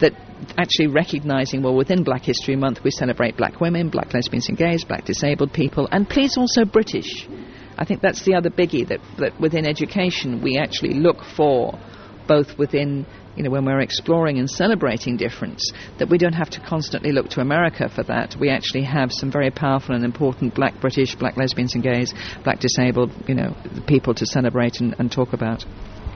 that 0.00 0.12
actually 0.56 0.86
recognizing, 0.88 1.62
well, 1.62 1.74
within 1.74 2.04
Black 2.04 2.22
History 2.22 2.56
Month, 2.56 2.84
we 2.84 2.90
celebrate 2.90 3.36
black 3.36 3.60
women, 3.60 3.90
black 3.90 4.14
lesbians 4.14 4.48
and 4.48 4.56
gays, 4.56 4.84
black 4.84 5.04
disabled 5.04 5.52
people, 5.52 5.88
and 5.90 6.08
please 6.08 6.36
also 6.36 6.64
British. 6.64 7.28
I 7.76 7.84
think 7.84 8.00
that's 8.00 8.24
the 8.24 8.34
other 8.34 8.50
biggie 8.50 8.86
that, 8.88 9.00
that 9.18 9.40
within 9.40 9.66
education 9.66 10.42
we 10.42 10.58
actually 10.58 10.94
look 10.94 11.22
for 11.36 11.78
both 12.26 12.58
within 12.58 13.06
you 13.38 13.44
know, 13.44 13.50
when 13.50 13.64
we're 13.64 13.80
exploring 13.80 14.38
and 14.40 14.50
celebrating 14.50 15.16
difference, 15.16 15.62
that 15.98 16.08
we 16.08 16.18
don't 16.18 16.32
have 16.32 16.50
to 16.50 16.60
constantly 16.60 17.12
look 17.12 17.28
to 17.30 17.40
America 17.40 17.88
for 17.88 18.02
that. 18.02 18.34
We 18.38 18.50
actually 18.50 18.82
have 18.82 19.12
some 19.12 19.30
very 19.30 19.52
powerful 19.52 19.94
and 19.94 20.04
important 20.04 20.56
black 20.56 20.80
British, 20.80 21.14
black 21.14 21.36
lesbians 21.36 21.74
and 21.74 21.82
gays, 21.82 22.12
black 22.42 22.58
disabled, 22.58 23.12
you 23.28 23.36
know, 23.36 23.56
people 23.86 24.12
to 24.14 24.26
celebrate 24.26 24.80
and, 24.80 24.96
and 24.98 25.10
talk 25.12 25.32
about. 25.32 25.64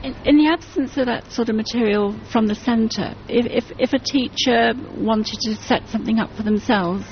In, 0.03 0.13
in, 0.25 0.37
the 0.37 0.47
absence 0.51 0.97
of 0.97 1.05
that 1.05 1.31
sort 1.31 1.47
of 1.47 1.55
material 1.55 2.19
from 2.29 2.47
the 2.47 2.55
centre, 2.55 3.15
if, 3.29 3.45
if, 3.45 3.71
if 3.79 3.93
a 3.93 3.99
teacher 3.99 4.73
wanted 4.97 5.39
to 5.43 5.55
set 5.55 5.87
something 5.87 6.19
up 6.19 6.29
for 6.35 6.43
themselves, 6.43 7.05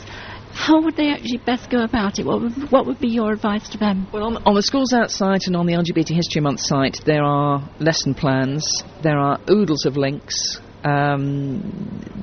how 0.54 0.82
would 0.82 0.96
they 0.96 1.10
actually 1.10 1.38
best 1.38 1.70
go 1.70 1.84
about 1.84 2.20
it? 2.20 2.26
What 2.26 2.42
would, 2.42 2.72
what 2.72 2.86
would 2.86 3.00
be 3.00 3.10
your 3.10 3.32
advice 3.32 3.70
to 3.70 3.78
them? 3.78 4.08
Well, 4.12 4.24
on, 4.24 4.38
on, 4.46 4.56
the 4.56 4.62
Schools 4.62 4.94
Out 4.94 5.12
site 5.12 5.48
and 5.48 5.56
on 5.56 5.66
the 5.66 5.74
LGBT 5.74 6.16
History 6.16 6.42
Month 6.42 6.60
site, 6.60 6.98
there 7.06 7.24
are 7.24 7.70
lesson 7.80 8.14
plans, 8.14 8.84
there 9.02 9.18
are 9.18 9.40
oodles 9.50 9.86
of 9.86 9.98
links, 9.98 10.60
um, 10.84 12.16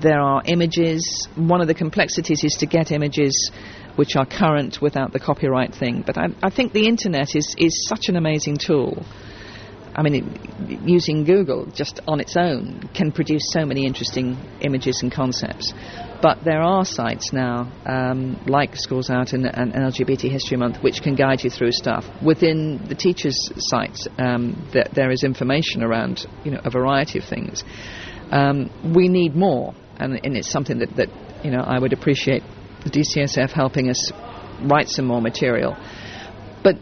there 0.00 0.20
are 0.20 0.42
images. 0.44 1.28
One 1.34 1.60
of 1.60 1.66
the 1.66 1.74
complexities 1.74 2.44
is 2.44 2.54
to 2.60 2.66
get 2.66 2.92
images 2.92 3.50
which 3.96 4.14
are 4.16 4.24
current 4.26 4.80
without 4.80 5.12
the 5.12 5.18
copyright 5.18 5.74
thing. 5.74 6.04
But 6.06 6.16
I, 6.18 6.26
I 6.42 6.50
think 6.50 6.72
the 6.72 6.86
internet 6.86 7.34
is, 7.34 7.54
is 7.58 7.86
such 7.88 8.08
an 8.08 8.16
amazing 8.16 8.58
tool. 8.58 9.04
I 9.98 10.02
mean, 10.02 10.14
it, 10.14 10.80
using 10.88 11.24
Google 11.24 11.66
just 11.66 11.98
on 12.06 12.20
its 12.20 12.36
own 12.36 12.88
can 12.94 13.10
produce 13.10 13.42
so 13.50 13.66
many 13.66 13.84
interesting 13.84 14.38
images 14.60 15.00
and 15.02 15.10
concepts. 15.10 15.74
But 16.22 16.44
there 16.44 16.62
are 16.62 16.84
sites 16.84 17.32
now, 17.32 17.72
um, 17.84 18.40
like 18.46 18.76
Schools 18.76 19.10
Out 19.10 19.32
and, 19.32 19.44
and, 19.44 19.72
LGBT 19.72 20.30
History 20.30 20.56
Month, 20.56 20.84
which 20.84 21.02
can 21.02 21.16
guide 21.16 21.42
you 21.42 21.50
through 21.50 21.72
stuff. 21.72 22.04
Within 22.24 22.86
the 22.88 22.94
teachers' 22.94 23.50
sites, 23.56 24.06
um, 24.18 24.68
th- 24.72 24.86
there 24.92 25.10
is 25.10 25.24
information 25.24 25.82
around 25.82 26.26
you 26.44 26.52
know, 26.52 26.60
a 26.64 26.70
variety 26.70 27.18
of 27.18 27.24
things. 27.24 27.64
Um, 28.30 28.70
we 28.94 29.08
need 29.08 29.34
more, 29.34 29.74
and, 29.98 30.20
and, 30.24 30.36
it's 30.36 30.48
something 30.50 30.78
that, 30.78 30.94
that 30.94 31.08
you 31.44 31.50
know, 31.50 31.60
I 31.60 31.80
would 31.80 31.92
appreciate 31.92 32.44
the 32.84 32.90
DCSF 32.90 33.50
helping 33.50 33.90
us 33.90 34.12
write 34.62 34.88
some 34.88 35.06
more 35.06 35.20
material. 35.20 35.76
But 36.62 36.76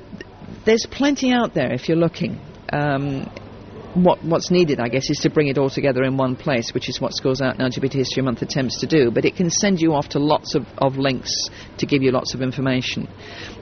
there's 0.67 0.85
plenty 0.91 1.33
out 1.33 1.55
there 1.55 1.73
if 1.73 1.89
you're 1.89 1.97
looking. 1.97 2.41
Um, 2.73 3.31
what, 3.97 4.23
what's 4.23 4.51
needed, 4.51 4.79
I 4.79 4.89
guess, 4.89 5.09
is 5.09 5.19
to 5.21 5.31
bring 5.31 5.49
it 5.49 5.57
all 5.57 5.71
together 5.71 6.03
in 6.03 6.17
one 6.17 6.37
place, 6.37 6.75
which 6.75 6.89
is 6.89 7.01
what 7.01 7.15
Schools 7.15 7.41
Out 7.41 7.59
and 7.59 7.73
LGBT 7.73 7.95
History 7.95 8.23
Month 8.23 8.43
attempts 8.43 8.81
to 8.81 8.87
do. 8.87 9.11
But 9.11 9.25
it 9.25 9.37
can 9.37 9.49
send 9.49 9.81
you 9.81 9.95
off 9.95 10.11
to 10.11 10.19
lots 10.19 10.55
of, 10.55 10.67
of 10.77 10.97
links 10.97 11.49
to 11.79 11.87
give 11.87 12.03
you 12.03 12.11
lots 12.11 12.35
of 12.35 12.43
information. 12.43 13.09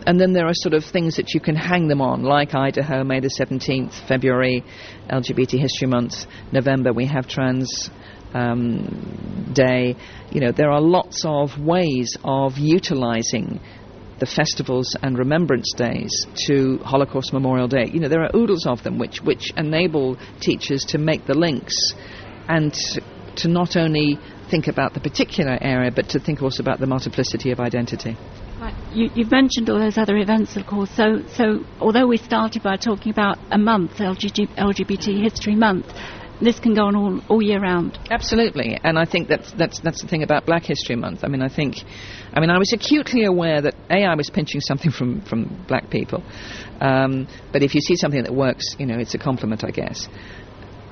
And 0.07 0.21
then 0.21 0.33
there 0.33 0.47
are 0.47 0.55
sort 0.55 0.75
of 0.75 0.85
things 0.85 1.17
that 1.17 1.35
you 1.35 1.40
can 1.40 1.55
hang 1.55 1.87
them 1.87 2.01
on, 2.01 2.25
like 2.25 2.55
Idaho, 2.55 3.05
May 3.05 3.21
the 3.21 3.29
17th, 3.29 4.09
February, 4.09 4.64
LGBT 5.09 5.61
History 5.61 5.87
Month, 5.87 6.27
November, 6.53 6.93
we 6.93 7.07
have 7.07 7.29
Trans 7.29 7.90
um, 8.33 9.53
Day. 9.55 9.97
You 10.33 10.40
know, 10.40 10.53
there 10.53 10.71
are 10.71 10.81
lots 10.81 11.25
of 11.25 11.59
ways 11.59 12.17
of 12.25 12.59
utilizing 12.59 13.61
the 14.18 14.27
festivals 14.27 14.96
and 15.03 15.18
remembrance 15.18 15.72
days 15.77 16.27
to 16.46 16.79
Holocaust 16.79 17.33
Memorial 17.33 17.68
Day. 17.68 17.90
You 17.92 18.00
know, 18.00 18.09
there 18.09 18.22
are 18.22 18.31
oodles 18.35 18.66
of 18.66 18.83
them 18.83 18.98
which, 18.98 19.20
which 19.20 19.53
enable 19.57 20.16
teachers 20.40 20.85
to 20.88 20.98
make 20.98 21.27
the 21.27 21.35
links 21.35 21.94
and 22.48 22.72
to, 23.37 23.48
not 23.48 23.77
only 23.77 24.18
think 24.50 24.68
about 24.68 24.94
the 24.94 25.00
particular 25.00 25.59
area, 25.61 25.90
but 25.90 26.11
to 26.11 26.20
think 26.20 26.42
also 26.42 26.62
about 26.62 26.79
the 26.79 26.87
multiplicity 26.87 27.50
of 27.50 27.61
identity. 27.61 28.16
You, 28.92 29.11
have 29.24 29.31
mentioned 29.31 29.68
all 29.68 29.79
those 29.79 29.98
other 29.98 30.16
events, 30.16 30.57
of 30.57 30.66
course. 30.66 30.90
So, 30.90 31.22
so 31.35 31.64
although 31.81 32.07
we 32.07 32.16
started 32.16 32.62
by 32.62 32.77
talking 32.77 33.11
about 33.11 33.38
a 33.50 33.59
month, 33.59 33.96
LGBT, 33.96 34.55
LGBT 34.57 35.22
History 35.22 35.57
Month, 35.57 35.87
this 36.44 36.59
can 36.59 36.74
go 36.74 36.85
on 36.85 36.96
all, 36.96 37.20
all 37.28 37.42
year 37.42 37.61
round. 37.61 37.98
Absolutely, 38.11 38.78
and 38.83 38.98
I 38.98 39.04
think 39.04 39.28
that's 39.28 39.52
that's 39.52 39.80
that's 39.80 40.02
the 40.02 40.09
thing 40.09 40.22
about 40.22 40.46
Black 40.46 40.64
History 40.64 40.96
Month. 40.96 41.24
I 41.24 41.28
mean, 41.28 41.42
I 41.42 41.48
think, 41.48 41.76
I 42.33 42.40
mean, 42.40 42.50
I 42.50 42.59
was 42.59 42.72
acutely 42.72 43.24
aware 43.24 43.61
that 43.62 43.74
a 43.90 44.04
I 44.04 44.14
was 44.14 44.30
pinching 44.30 44.61
something 44.61 44.90
from 44.90 45.22
from 45.22 45.64
black 45.68 45.90
people, 45.90 46.22
um, 46.80 47.26
but 47.52 47.62
if 47.62 47.74
you 47.74 47.80
see 47.80 47.96
something 47.96 48.22
that 48.22 48.35
works, 48.35 48.76
you 48.78 48.87
know, 48.87 48.98
it's 48.98 49.14
a 49.14 49.18
compliment, 49.18 49.64
I 49.64 49.70
guess. 49.70 50.09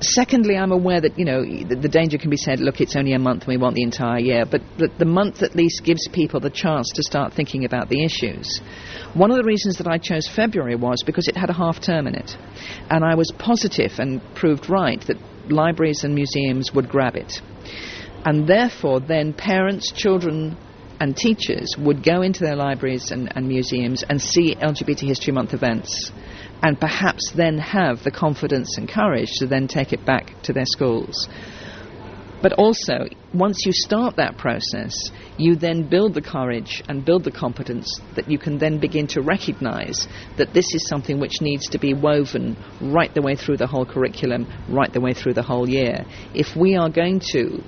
Secondly, 0.01 0.57
I'm 0.57 0.73
aware 0.73 0.99
that 0.99 1.17
you 1.17 1.23
know 1.23 1.43
the, 1.43 1.75
the, 1.75 1.87
danger 1.87 2.17
can 2.17 2.29
be 2.29 2.35
said. 2.35 2.59
Look, 2.59 2.81
it's 2.81 2.95
only 2.95 3.13
a 3.13 3.19
month, 3.19 3.43
and 3.43 3.47
we 3.47 3.57
want 3.57 3.75
the 3.75 3.83
entire 3.83 4.19
year. 4.19 4.45
But 4.45 4.61
the, 4.77 4.89
the 4.97 5.05
month 5.05 5.41
at 5.43 5.55
least 5.55 5.83
gives 5.85 6.09
people 6.09 6.41
the 6.41 6.49
chance 6.49 6.91
to 6.95 7.03
start 7.03 7.33
thinking 7.33 7.63
about 7.63 7.87
the 7.87 8.03
issues. 8.03 8.59
One 9.13 9.31
of 9.31 9.37
the 9.37 9.43
reasons 9.43 9.77
that 9.77 9.87
I 9.87 9.99
chose 9.99 10.27
February 10.27 10.75
was 10.75 11.03
because 11.05 11.29
it 11.29 11.37
had 11.37 11.49
a 11.49 11.53
half 11.53 11.79
term 11.79 12.07
in 12.07 12.15
it, 12.15 12.35
and 12.89 13.05
I 13.05 13.15
was 13.15 13.31
positive 13.37 13.93
and 13.97 14.21
proved 14.35 14.69
right 14.69 14.99
that 15.07 15.17
libraries 15.49 16.03
and 16.03 16.15
museums 16.15 16.71
would 16.73 16.89
grab 16.89 17.15
it. 17.15 17.41
And 18.25 18.47
therefore, 18.47 18.99
then 18.99 19.33
parents, 19.33 19.91
children, 19.91 20.57
and 20.99 21.15
teachers 21.17 21.75
would 21.77 22.03
go 22.03 22.21
into 22.21 22.39
their 22.41 22.55
libraries 22.55 23.11
and, 23.11 23.31
and, 23.35 23.47
museums 23.47 24.03
and 24.07 24.21
see 24.21 24.55
LGBT 24.55 25.07
History 25.07 25.33
Month 25.33 25.53
events 25.53 26.11
and 26.61 26.79
perhaps 26.79 27.31
then 27.35 27.57
have 27.57 28.03
the 28.03 28.11
confidence 28.11 28.77
and 28.77 28.87
courage 28.87 29.29
to 29.39 29.47
then 29.47 29.67
take 29.67 29.91
it 29.91 30.05
back 30.05 30.41
to 30.43 30.53
their 30.53 30.65
schools. 30.65 31.27
But 32.43 32.53
also, 32.53 33.07
once 33.33 33.65
you 33.65 33.71
start 33.71 34.17
that 34.17 34.37
process, 34.37 34.93
you 35.37 35.55
then 35.55 35.87
build 35.87 36.13
the 36.13 36.21
courage 36.21 36.83
and 36.89 37.05
build 37.05 37.23
the 37.23 37.31
competence 37.31 37.87
that 38.17 38.29
you 38.29 38.37
can 38.37 38.57
then 38.57 38.79
begin 38.79 39.07
to 39.07 39.21
recognize 39.21 40.09
that 40.37 40.53
this 40.53 40.65
is 40.75 40.85
something 40.89 41.21
which 41.21 41.39
needs 41.39 41.69
to 41.69 41.79
be 41.79 41.93
woven 41.93 42.57
right 42.81 43.13
the 43.13 43.21
way 43.21 43.37
through 43.37 43.55
the 43.55 43.67
whole 43.67 43.85
curriculum, 43.85 44.45
right 44.67 44.91
the 44.91 44.99
way 44.99 45.13
through 45.13 45.35
the 45.35 45.41
whole 45.41 45.69
year. 45.69 46.03
If 46.35 46.53
we 46.53 46.75
are 46.75 46.89
going 46.89 47.21
to 47.31 47.63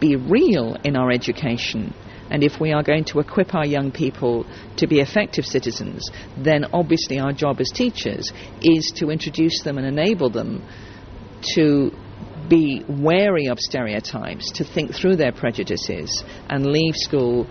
be 0.00 0.16
real 0.16 0.76
in 0.82 0.96
our 0.96 1.12
education, 1.12 1.94
and 2.28 2.42
if 2.42 2.60
we 2.60 2.72
are 2.72 2.82
going 2.82 3.04
to 3.04 3.20
equip 3.20 3.54
our 3.54 3.64
young 3.66 3.92
people 3.92 4.46
to 4.78 4.88
be 4.88 4.98
effective 4.98 5.46
citizens, 5.46 6.10
then 6.36 6.64
obviously 6.72 7.20
our 7.20 7.32
job 7.32 7.60
as 7.60 7.70
teachers 7.70 8.32
is 8.60 8.92
to 8.96 9.10
introduce 9.10 9.62
them 9.62 9.78
and 9.78 9.86
enable 9.86 10.28
them 10.28 10.66
to 11.54 11.92
be 12.48 12.84
wary 12.88 13.46
of 13.46 13.58
stereotypes, 13.58 14.52
to 14.52 14.64
think 14.64 14.94
through 14.94 15.16
their 15.16 15.32
prejudices, 15.32 16.24
and 16.48 16.66
leave 16.66 16.94
school 16.96 17.46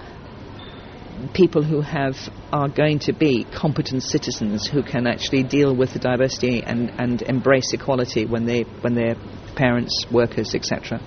people 1.34 1.63
who 1.63 1.81
have 1.81 2.15
are 2.51 2.67
going 2.67 2.99
to 2.99 3.13
be 3.13 3.45
competent 3.45 4.03
citizens 4.03 4.67
who 4.67 4.84
can 4.84 5.08
actually 5.08 5.43
deal 5.43 5.75
with 5.75 5.93
the 5.93 5.99
diversity 5.99 6.62
and, 6.62 6.89
and 6.99 7.21
embrace 7.23 7.73
equality 7.73 8.25
when 8.25 8.45
they 8.45 8.63
when 8.81 8.95
they're 8.95 9.15
parents, 9.55 10.05
workers, 10.12 10.53
etc. 10.53 10.99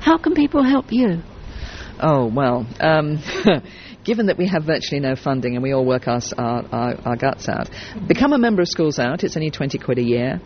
How 0.00 0.18
can 0.18 0.34
people 0.34 0.62
help 0.62 0.92
you? 0.92 1.22
Oh 2.00 2.30
well, 2.32 2.66
um, 2.80 3.18
given 4.06 4.26
that 4.26 4.38
we 4.38 4.46
have 4.46 4.64
virtually 4.64 5.00
no 5.00 5.16
funding 5.16 5.54
and 5.54 5.62
we 5.62 5.72
all 5.72 5.84
work 5.84 6.06
our, 6.06 6.20
our, 6.38 6.94
our, 7.04 7.16
guts 7.16 7.48
out, 7.48 7.68
become 8.06 8.32
a 8.32 8.38
member 8.38 8.62
of 8.62 8.68
Schools 8.68 8.98
Out. 8.98 9.24
It's 9.24 9.36
only 9.36 9.50
20 9.50 9.78
quid 9.78 9.98
a 9.98 10.02
year. 10.02 10.40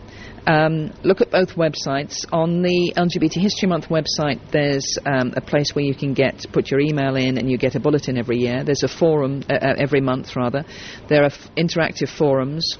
Um, 0.47 0.91
look 1.03 1.21
at 1.21 1.29
both 1.29 1.49
websites. 1.49 2.25
On 2.33 2.63
the 2.63 2.93
LGBT 2.97 3.39
History 3.39 3.69
Month 3.69 3.89
website, 3.89 4.39
there's 4.51 4.97
um, 5.05 5.33
a 5.37 5.41
place 5.41 5.75
where 5.75 5.85
you 5.85 5.93
can 5.93 6.13
get 6.13 6.43
put 6.51 6.71
your 6.71 6.79
email 6.79 7.15
in 7.15 7.37
and 7.37 7.49
you 7.49 7.59
get 7.59 7.75
a 7.75 7.79
bulletin 7.79 8.17
every 8.17 8.37
year. 8.37 8.63
There's 8.63 8.83
a 8.83 8.87
forum 8.87 9.43
uh, 9.47 9.53
uh 9.53 9.75
every 9.77 10.01
month, 10.01 10.35
rather. 10.35 10.65
There 11.07 11.21
are 11.21 11.27
f- 11.27 11.49
interactive 11.55 12.09
forums. 12.09 12.77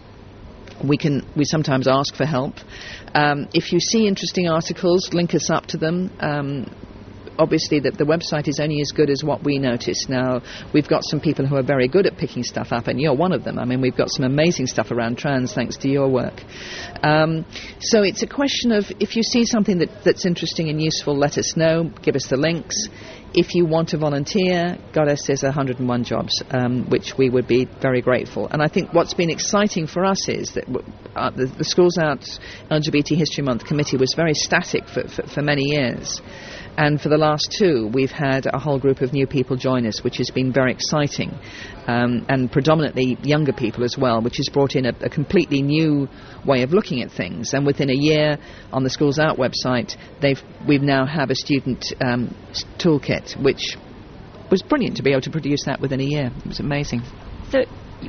We 0.84 0.98
can 0.98 1.24
we 1.36 1.46
sometimes 1.46 1.88
ask 1.88 2.16
for 2.16 2.26
help. 2.26 2.56
Um, 3.14 3.48
if 3.54 3.72
you 3.72 3.80
see 3.80 4.08
interesting 4.08 4.50
articles, 4.50 5.14
link 5.14 5.36
us 5.36 5.52
up 5.52 5.68
to 5.68 5.78
them. 5.78 6.10
Obviously 7.42 7.80
that 7.82 7.98
the 7.98 8.04
website 8.04 8.48
is 8.48 8.60
only 8.60 8.82
as 8.82 8.92
good 8.92 9.10
as 9.10 9.24
what 9.24 9.44
we 9.44 9.58
notice. 9.58 10.08
Now 10.08 10.42
we've 10.74 10.88
got 10.88 11.02
some 11.04 11.20
people 11.20 11.48
who 11.48 11.56
are 11.56 11.64
very 11.64 11.88
good 11.88 12.06
at 12.06 12.18
picking 12.18 12.44
stuff 12.44 12.72
up, 12.72 12.88
and 12.88 13.02
you're 13.02 13.16
one 13.16 13.34
of 13.34 13.44
them. 13.44 13.58
I 13.58 13.66
mean, 13.66 13.82
we've 13.82 13.98
got 13.98 14.10
some 14.12 14.26
amazing 14.26 14.68
stuff 14.68 14.92
around 14.92 15.18
trans 15.18 15.54
thanks 15.54 15.78
to 15.78 15.90
your 15.90 16.08
work. 16.08 16.44
Um, 17.04 17.46
so 17.80 18.04
it's 18.04 18.22
a 18.22 18.28
question 18.28 18.72
of 18.72 18.86
if 19.00 19.16
you 19.16 19.24
see 19.24 19.46
something 19.46 19.80
that, 19.80 19.90
that's 20.06 20.26
interesting 20.26 20.70
and 20.70 20.80
useful, 20.80 21.18
let 21.18 21.38
us 21.40 21.58
know. 21.58 21.92
Give 22.04 22.16
us 22.16 22.28
the 22.28 22.38
links. 22.38 22.88
If 23.34 23.56
you 23.56 23.66
want 23.66 23.90
to 23.90 23.98
volunteer, 23.98 24.78
Goddess 24.94 25.26
says 25.26 25.44
101 25.44 26.04
jobs, 26.04 26.44
um, 26.52 26.90
which 26.90 27.18
we 27.18 27.30
would 27.30 27.48
be 27.48 27.66
very 27.82 28.02
grateful. 28.02 28.48
And 28.52 28.62
I 28.62 28.68
think 28.68 28.94
what's 28.94 29.14
been 29.14 29.30
exciting 29.30 29.88
for 29.88 30.04
us 30.04 30.28
is 30.28 30.52
that 30.56 30.66
uh, 31.16 31.30
the, 31.30 31.46
the, 31.46 31.64
Schools 31.64 31.98
Out 31.98 32.20
LGBT 32.70 33.16
History 33.16 33.44
Month 33.44 33.64
committee 33.64 33.96
was 33.96 34.14
very 34.16 34.34
static 34.34 34.86
for, 34.90 35.08
for, 35.08 35.26
for 35.28 35.42
many 35.42 35.64
years. 35.64 36.22
And 36.78 37.02
for 37.02 37.10
the 37.10 37.18
last 37.18 37.54
two, 37.58 37.90
we've 37.94 38.12
had 38.12 38.48
a 38.52 38.58
whole 38.58 38.80
group 38.80 39.02
of 39.02 39.12
new 39.12 39.28
people 39.28 39.58
join 39.58 39.86
us, 39.86 40.04
which 40.04 40.18
has 40.18 40.30
been 40.30 40.54
very 40.54 40.72
exciting, 40.72 41.38
um, 41.86 42.26
and 42.30 42.50
predominantly 42.50 43.18
younger 43.24 43.52
people 43.52 43.84
as 43.84 43.98
well, 43.98 44.22
which 44.22 44.38
has 44.38 44.48
brought 44.48 44.76
in 44.76 44.86
a, 44.86 44.94
a, 45.02 45.10
completely 45.10 45.62
new 45.62 46.08
way 46.46 46.64
of 46.64 46.72
looking 46.72 47.02
at 47.02 47.12
things. 47.12 47.54
And 47.54 47.66
within 47.66 47.90
a 47.90 47.94
year, 47.94 48.38
on 48.72 48.84
the 48.84 48.90
Schools 48.90 49.20
Out 49.20 49.38
website, 49.38 49.98
they've 50.22 50.42
we 50.66 50.78
now 50.78 51.06
have 51.06 51.30
a 51.30 51.36
student 51.36 51.94
um, 52.02 52.34
toolkit, 52.78 53.21
which 53.40 53.78
was 54.50 54.62
brilliant 54.62 54.98
to 54.98 55.04
be 55.04 55.12
able 55.12 55.22
to 55.22 55.32
produce 55.32 55.66
that 55.66 55.80
within 55.80 56.02
a 56.02 56.04
year. 56.04 56.32
It 56.38 56.48
was 56.48 56.60
amazing. 56.60 57.02
So 57.52 57.64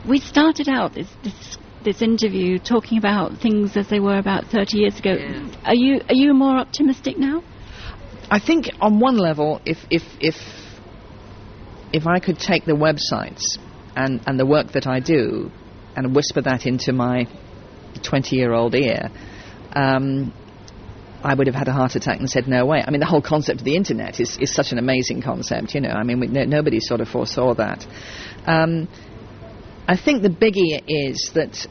we 0.08 0.18
started 0.18 0.68
out 0.68 0.94
this, 0.94 1.08
this 1.22 1.58
this 1.84 2.02
interview 2.02 2.58
talking 2.58 2.98
about 2.98 3.38
things 3.38 3.76
as 3.76 3.88
they 3.88 4.00
were 4.00 4.16
about 4.18 4.46
30 4.46 4.78
years 4.78 4.98
ago. 4.98 5.14
Yeah. 5.14 5.54
Are 5.64 5.74
you 5.74 6.00
are 6.08 6.14
you 6.14 6.32
more 6.34 6.56
optimistic 6.56 7.18
now? 7.18 7.42
I 8.30 8.38
think 8.38 8.70
on 8.80 9.00
one 9.00 9.16
level, 9.16 9.60
if 9.64 9.78
if 9.90 10.02
if 10.20 10.36
if 11.92 12.06
I 12.06 12.18
could 12.20 12.38
take 12.38 12.64
the 12.64 12.72
websites 12.72 13.58
and 13.96 14.20
and 14.26 14.38
the 14.38 14.46
work 14.46 14.72
that 14.72 14.86
I 14.86 15.00
do 15.00 15.50
and 15.96 16.14
whisper 16.14 16.40
that 16.42 16.66
into 16.66 16.92
my 16.92 17.26
20 18.02 18.36
year 18.36 18.52
old 18.52 18.74
ear, 18.74 19.10
um, 19.74 20.32
I 21.22 21.34
would 21.34 21.46
have 21.46 21.54
had 21.54 21.68
a 21.68 21.72
heart 21.72 21.94
attack 21.94 22.18
and 22.18 22.28
said, 22.28 22.48
no 22.48 22.66
way. 22.66 22.82
I 22.84 22.90
mean, 22.90 23.00
the 23.00 23.06
whole 23.06 23.22
concept 23.22 23.60
of 23.60 23.64
the 23.64 23.76
internet 23.76 24.20
is, 24.20 24.38
is 24.38 24.52
such 24.52 24.72
an 24.72 24.78
amazing 24.78 25.22
concept, 25.22 25.74
you 25.74 25.80
know. 25.80 25.90
I 25.90 26.02
mean, 26.02 26.20
we, 26.20 26.26
no, 26.26 26.44
nobody 26.44 26.80
sort 26.80 27.00
of 27.00 27.08
foresaw 27.08 27.54
that. 27.54 27.86
Um, 28.46 28.88
I 29.86 29.96
think 29.96 30.22
the 30.22 30.28
biggie 30.28 30.82
is 30.86 31.30
that 31.34 31.66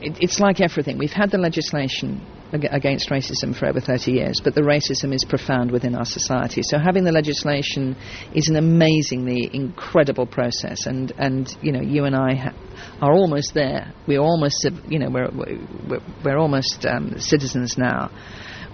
it, 0.00 0.18
it's 0.20 0.40
like 0.40 0.60
everything. 0.60 0.98
We've 0.98 1.10
had 1.10 1.30
the 1.30 1.38
legislation 1.38 2.24
against 2.52 3.10
racism 3.10 3.54
for 3.54 3.66
over 3.66 3.80
30 3.80 4.12
years, 4.12 4.40
but 4.42 4.54
the 4.54 4.62
racism 4.62 5.12
is 5.14 5.24
profound 5.28 5.70
within 5.70 5.94
our 5.94 6.04
society. 6.04 6.62
So 6.62 6.78
having 6.78 7.04
the 7.04 7.12
legislation 7.12 7.96
is 8.34 8.48
an 8.48 8.56
amazingly 8.56 9.50
incredible 9.52 10.26
process, 10.26 10.86
and, 10.86 11.12
and 11.18 11.54
you 11.60 11.72
know, 11.72 11.82
you 11.82 12.04
and 12.04 12.16
I 12.16 12.34
ha- 12.34 12.54
are 13.02 13.12
almost 13.12 13.52
there. 13.54 13.92
We're 14.06 14.20
almost, 14.20 14.66
you 14.88 14.98
know, 14.98 15.10
we're, 15.10 15.30
we're, 15.30 16.00
we're 16.24 16.38
almost 16.38 16.86
um, 16.86 17.18
citizens 17.18 17.76
now, 17.76 18.10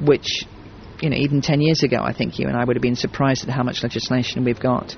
which, 0.00 0.42
you 1.00 1.11
know, 1.11 1.16
even 1.16 1.40
10 1.40 1.61
years 1.61 1.83
ago, 1.83 1.98
I 2.00 2.12
think 2.12 2.38
you 2.38 2.46
and 2.46 2.57
I 2.57 2.64
would 2.64 2.76
have 2.76 2.83
been 2.83 2.96
surprised 2.96 3.44
at 3.44 3.50
how 3.50 3.62
much 3.62 3.83
legislation 3.83 4.44
we've 4.44 4.61
got. 4.61 4.96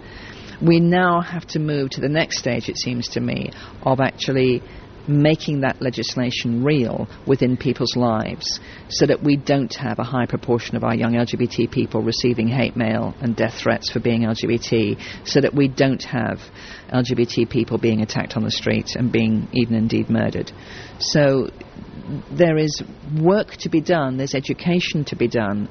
We 0.60 0.80
now 0.80 1.20
have 1.20 1.46
to 1.48 1.58
move 1.58 1.90
to 1.90 2.00
the 2.00 2.08
next 2.08 2.38
stage, 2.38 2.68
it 2.68 2.78
seems 2.78 3.08
to 3.08 3.20
me, 3.20 3.50
of 3.82 4.00
actually 4.00 4.62
making 5.08 5.60
that 5.60 5.80
legislation 5.80 6.64
real 6.64 7.08
within 7.26 7.56
people's 7.56 7.96
lives 7.96 8.60
so 8.88 9.06
that 9.06 9.22
we 9.22 9.36
don't 9.36 9.74
have 9.74 9.98
a 9.98 10.04
high 10.04 10.26
proportion 10.26 10.76
of 10.76 10.84
our 10.84 10.94
young 10.94 11.12
LGBT 11.12 11.70
people 11.70 12.02
receiving 12.02 12.48
hate 12.48 12.76
mail 12.76 13.14
and 13.20 13.36
death 13.36 13.54
threats 13.54 13.90
for 13.90 14.00
being 14.00 14.22
LGBT, 14.22 14.98
so 15.24 15.40
that 15.40 15.54
we 15.54 15.68
don't 15.68 16.02
have 16.02 16.40
LGBT 16.92 17.48
people 17.50 17.78
being 17.78 18.02
attacked 18.02 18.36
on 18.36 18.44
the 18.44 18.50
street 18.50 18.94
and 18.96 19.10
being 19.10 19.48
even 19.52 19.74
indeed 19.74 20.08
murdered. 20.08 20.52
So 20.98 21.50
there 22.30 22.56
is 22.56 22.82
work 23.20 23.52
to 23.58 23.68
be 23.68 23.80
done, 23.80 24.16
there's 24.16 24.34
education 24.34 25.04
to 25.06 25.16
be 25.16 25.28
done, 25.28 25.68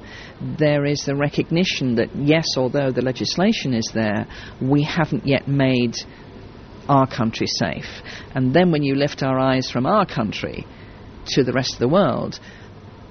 there 0.60 0.86
is 0.86 1.06
the 1.06 1.16
recognition 1.16 1.96
that, 1.96 2.14
yes, 2.16 2.46
although 2.58 2.92
the 2.92 3.02
legislation 3.02 3.74
is 3.74 3.90
there, 3.94 4.28
we 4.62 4.84
haven't 4.84 5.26
yet 5.26 5.48
made 5.48 5.96
our 6.88 7.08
country 7.08 7.48
safe. 7.48 8.02
And 8.34 8.54
then 8.54 8.72
when 8.72 8.84
you 8.84 8.96
lift 8.96 9.24
our 9.24 9.40
eyes 9.40 9.70
from 9.70 9.86
our 9.86 10.06
country 10.06 10.66
to 11.28 11.44
the 11.44 11.54
rest 11.54 11.74
of 11.74 11.80
the 11.80 11.88
world, 11.88 12.40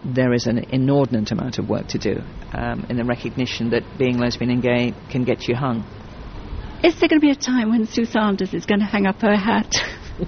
there 0.04 0.32
is 0.32 0.46
an 0.46 0.58
inordinate 0.70 1.30
amount 1.30 1.58
of 1.58 1.68
work 1.68 1.88
to 1.88 1.98
do 1.98 2.20
um, 2.52 2.86
in 2.88 2.96
the 2.96 3.04
recognition 3.04 3.70
that 3.70 3.82
being 3.98 4.18
lesbian 4.18 4.50
and 4.50 4.62
gay 4.62 4.94
can 5.10 5.24
get 5.24 5.48
you 5.48 5.54
hung. 5.54 5.84
Is 6.82 7.00
there 7.00 7.08
going 7.08 7.20
to 7.20 7.26
be 7.26 7.30
a 7.30 7.36
time 7.36 7.70
when 7.70 7.86
Sue 7.86 8.04
Sanders 8.04 8.52
is 8.52 8.66
going 8.66 8.80
to 8.80 8.86
hang 8.86 9.06
up 9.06 9.20
her 9.22 9.36
hat? 9.36 9.74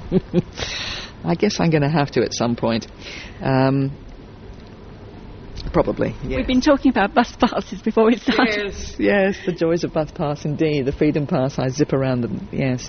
I 1.24 1.35
guess 1.35 1.61
I'm 1.61 1.70
going 1.70 1.82
to 1.82 1.90
have 1.90 2.11
to 2.12 2.22
at 2.22 2.32
some 2.32 2.56
point. 2.56 2.87
Um, 3.42 3.92
Probably. 5.77 6.17
Yes. 6.23 6.39
We've 6.39 6.47
been 6.47 6.62
talking 6.62 6.89
about 6.89 7.12
bus 7.12 7.37
passes 7.37 7.83
before 7.83 8.07
we 8.07 8.17
started. 8.17 8.73
Yes, 8.73 8.97
yes, 8.99 9.37
the 9.45 9.53
joys 9.53 9.85
of 9.85 9.93
bus 9.93 10.11
pass 10.11 10.47
indeed. 10.47 10.87
The 10.87 10.93
Freedom 10.93 11.27
Pass, 11.27 11.59
I 11.59 11.69
zip 11.69 11.93
around 11.93 12.23
them. 12.23 12.49
Yes, 12.51 12.89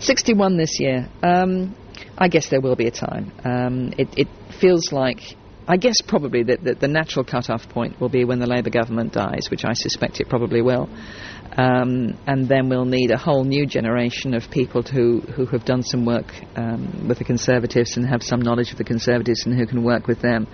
61 0.00 0.56
this 0.56 0.80
year. 0.80 1.08
Um, 1.22 1.76
I 2.18 2.26
guess 2.26 2.48
there 2.48 2.60
will 2.60 2.74
be 2.74 2.88
a 2.88 2.90
time. 2.90 3.30
Um, 3.44 3.92
it, 3.96 4.08
it, 4.16 4.28
feels 4.60 4.90
like. 4.90 5.20
I 5.68 5.76
guess 5.76 6.00
probably 6.06 6.44
that 6.44 6.62
the, 6.62 6.74
the, 6.74 6.86
natural 6.86 7.24
cut-off 7.24 7.68
point 7.68 8.00
will 8.00 8.08
be 8.08 8.24
when 8.24 8.38
the 8.38 8.46
Labour 8.46 8.70
government 8.70 9.12
dies, 9.12 9.48
which 9.50 9.64
I 9.64 9.72
suspect 9.72 10.20
it 10.20 10.28
probably 10.28 10.62
will. 10.62 10.88
Um, 11.56 12.16
and 12.26 12.48
then 12.48 12.68
we'll 12.68 12.84
need 12.84 13.10
a 13.10 13.16
whole 13.16 13.42
new 13.42 13.66
generation 13.66 14.34
of 14.34 14.48
people 14.50 14.82
who, 14.82 15.20
who 15.20 15.46
have 15.46 15.64
done 15.64 15.82
some 15.82 16.04
work 16.04 16.32
um, 16.54 17.08
with 17.08 17.18
the 17.18 17.24
Conservatives 17.24 17.96
and 17.96 18.06
have 18.06 18.22
some 18.22 18.40
knowledge 18.40 18.70
of 18.70 18.78
the 18.78 18.84
Conservatives 18.84 19.44
and 19.44 19.58
who 19.58 19.66
can 19.66 19.82
work 19.82 20.06
with 20.06 20.20
them. 20.20 20.46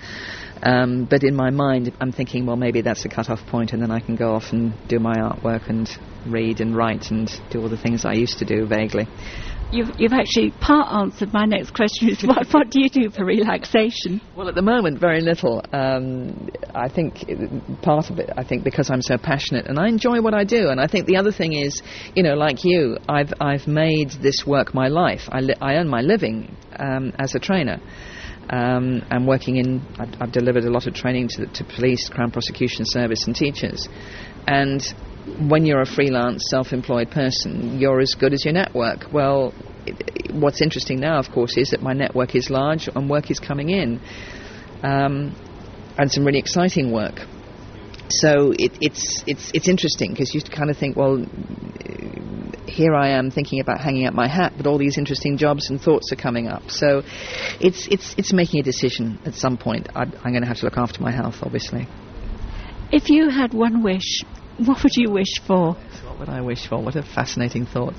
Um, 0.62 1.06
but 1.10 1.24
in 1.24 1.34
my 1.34 1.50
mind, 1.50 1.92
I'm 2.00 2.12
thinking, 2.12 2.46
well, 2.46 2.56
maybe 2.56 2.80
that's 2.80 3.04
a 3.04 3.08
cut-off 3.08 3.44
point, 3.48 3.72
and 3.72 3.82
then 3.82 3.90
I 3.90 3.98
can 3.98 4.16
go 4.16 4.34
off 4.34 4.52
and 4.52 4.72
do 4.88 4.98
my 4.98 5.14
artwork 5.14 5.68
and 5.68 5.90
read 6.26 6.60
and 6.60 6.76
write 6.76 7.10
and 7.10 7.28
do 7.50 7.60
all 7.60 7.68
the 7.68 7.76
things 7.76 8.04
I 8.04 8.12
used 8.12 8.38
to 8.38 8.44
do 8.44 8.66
vaguely. 8.66 9.08
You've, 9.72 9.98
you've 9.98 10.12
actually 10.12 10.50
part 10.50 10.92
answered 10.92 11.32
my 11.32 11.46
next 11.46 11.72
question 11.72 12.10
is 12.10 12.22
what, 12.26 12.46
what 12.52 12.70
do 12.70 12.80
you 12.80 12.90
do 12.90 13.08
for 13.08 13.24
relaxation? 13.24 14.20
Well, 14.36 14.48
at 14.48 14.54
the 14.54 14.62
moment, 14.62 15.00
very 15.00 15.22
little. 15.22 15.64
Um, 15.72 16.50
I 16.74 16.90
think 16.90 17.24
part 17.80 18.10
of 18.10 18.18
it, 18.18 18.28
I 18.36 18.44
think, 18.44 18.64
because 18.64 18.90
I'm 18.90 19.00
so 19.00 19.16
passionate 19.16 19.66
and 19.66 19.78
I 19.78 19.88
enjoy 19.88 20.20
what 20.20 20.34
I 20.34 20.44
do. 20.44 20.68
And 20.68 20.78
I 20.78 20.86
think 20.86 21.06
the 21.06 21.16
other 21.16 21.32
thing 21.32 21.54
is, 21.54 21.82
you 22.14 22.22
know, 22.22 22.34
like 22.34 22.64
you, 22.64 22.98
I've, 23.08 23.32
I've 23.40 23.66
made 23.66 24.10
this 24.10 24.46
work 24.46 24.74
my 24.74 24.88
life. 24.88 25.22
I, 25.30 25.40
li- 25.40 25.56
I 25.60 25.76
earn 25.76 25.88
my 25.88 26.02
living 26.02 26.54
um, 26.78 27.14
as 27.18 27.34
a 27.34 27.38
trainer. 27.38 27.80
Um, 28.50 29.02
I'm 29.10 29.26
working 29.26 29.56
in, 29.56 29.80
I've, 29.98 30.14
I've, 30.20 30.32
delivered 30.32 30.64
a 30.64 30.70
lot 30.70 30.86
of 30.86 30.92
training 30.92 31.28
to, 31.28 31.46
to 31.46 31.64
police, 31.64 32.10
Crown 32.10 32.30
Prosecution 32.30 32.84
Service, 32.84 33.26
and 33.26 33.34
teachers. 33.34 33.88
And 34.46 34.82
when 35.48 35.64
you're 35.64 35.80
a 35.80 35.86
freelance, 35.86 36.44
self 36.48 36.72
employed 36.72 37.10
person, 37.10 37.78
you're 37.78 38.00
as 38.00 38.14
good 38.14 38.32
as 38.32 38.44
your 38.44 38.54
network. 38.54 39.12
Well, 39.12 39.52
what's 40.30 40.60
interesting 40.60 41.00
now, 41.00 41.18
of 41.18 41.30
course, 41.30 41.56
is 41.56 41.70
that 41.70 41.82
my 41.82 41.92
network 41.92 42.34
is 42.34 42.50
large 42.50 42.88
and 42.88 43.08
work 43.08 43.30
is 43.30 43.38
coming 43.38 43.70
in. 43.70 44.00
Um, 44.82 45.34
and 45.98 46.10
some 46.10 46.24
really 46.24 46.38
exciting 46.38 46.90
work. 46.90 47.20
So 48.08 48.52
it, 48.58 48.72
it's 48.80 49.22
it's 49.26 49.50
it's 49.54 49.68
interesting 49.68 50.10
because 50.10 50.34
you 50.34 50.42
kind 50.42 50.70
of 50.70 50.76
think, 50.76 50.96
well, 50.96 51.24
here 52.72 52.94
I 52.94 53.10
am 53.10 53.30
thinking 53.30 53.60
about 53.60 53.80
hanging 53.80 54.06
up 54.06 54.14
my 54.14 54.28
hat, 54.28 54.54
but 54.56 54.66
all 54.66 54.78
these 54.78 54.98
interesting 54.98 55.36
jobs 55.36 55.70
and 55.70 55.80
thoughts 55.80 56.10
are 56.12 56.16
coming 56.16 56.48
up. 56.48 56.70
So 56.70 57.02
it's, 57.60 57.86
it's, 57.88 58.14
it's 58.16 58.32
making 58.32 58.60
a 58.60 58.62
decision 58.62 59.18
at 59.24 59.34
some 59.34 59.58
point. 59.58 59.88
I, 59.94 60.02
I'm 60.02 60.32
going 60.32 60.42
to 60.42 60.48
have 60.48 60.58
to 60.58 60.64
look 60.64 60.78
after 60.78 61.02
my 61.02 61.12
health, 61.12 61.36
obviously. 61.42 61.86
If 62.90 63.10
you 63.10 63.28
had 63.28 63.52
one 63.54 63.82
wish, 63.82 64.24
what 64.58 64.82
would 64.82 64.96
you 64.96 65.10
wish 65.10 65.40
for? 65.46 65.74
What 66.04 66.18
would 66.18 66.28
I 66.28 66.40
wish 66.40 66.66
for? 66.66 66.82
What 66.82 66.96
a 66.96 67.02
fascinating 67.02 67.66
thought. 67.66 67.94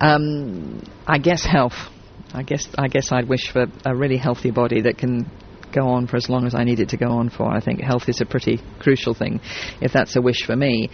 Um, 0.00 0.82
I 1.06 1.18
guess 1.18 1.44
health. 1.44 1.90
I 2.34 2.42
guess 2.42 2.66
I 2.76 2.88
guess 2.88 3.12
I'd 3.12 3.28
wish 3.28 3.50
for 3.50 3.66
a 3.84 3.96
really 3.96 4.16
healthy 4.16 4.50
body 4.50 4.82
that 4.82 4.98
can 4.98 5.30
go 5.72 5.88
on 5.88 6.06
for 6.06 6.16
as 6.16 6.28
long 6.28 6.46
as 6.46 6.54
I 6.54 6.64
need 6.64 6.80
it 6.80 6.90
to 6.90 6.96
go 6.96 7.08
on 7.12 7.30
for. 7.30 7.46
I 7.46 7.60
think 7.60 7.80
health 7.80 8.08
is 8.08 8.20
a 8.20 8.26
pretty 8.26 8.60
crucial 8.78 9.14
thing, 9.14 9.40
if 9.80 9.92
that's 9.92 10.16
a 10.16 10.22
wish 10.22 10.44
for 10.44 10.56
me. 10.56 10.90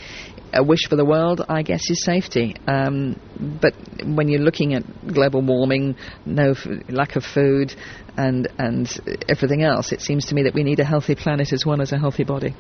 A 0.55 0.62
wish 0.62 0.87
for 0.88 0.97
the 0.97 1.05
world, 1.05 1.41
I 1.49 1.62
guess, 1.62 1.88
is 1.91 2.05
safety. 2.05 2.55
Um, 2.67 3.19
but 3.61 3.75
when 4.05 4.29
you're 4.29 4.43
looking 4.43 4.75
at 4.75 4.83
global 5.07 5.41
warming, 5.41 5.97
no 6.27 6.51
f- 6.51 6.67
lack 6.91 7.17
of 7.17 7.25
food, 7.25 7.75
and 8.17 8.49
and 8.59 9.23
everything 9.29 9.62
else, 9.62 9.93
it 9.93 10.03
seems 10.03 10.27
to 10.27 10.35
me 10.35 10.43
that 10.43 10.55
we 10.55 10.62
need 10.62 10.79
a 10.79 10.85
healthy 10.85 11.15
planet 11.15 11.53
as 11.53 11.65
well 11.65 11.81
as 11.81 11.93
a 11.93 11.99
healthy 11.99 12.25
body. 12.25 12.55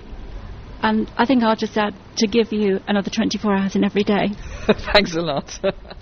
And 0.82 1.10
I 1.16 1.26
think 1.26 1.42
I'll 1.44 1.56
just 1.56 1.76
add 1.76 1.94
to 2.16 2.26
give 2.26 2.52
you 2.52 2.80
another 2.88 3.10
24 3.14 3.54
hours 3.54 3.76
in 3.76 3.84
every 3.84 4.02
day. 4.02 4.30
Thanks 4.92 5.14
a 5.14 5.22
lot. 5.22 5.58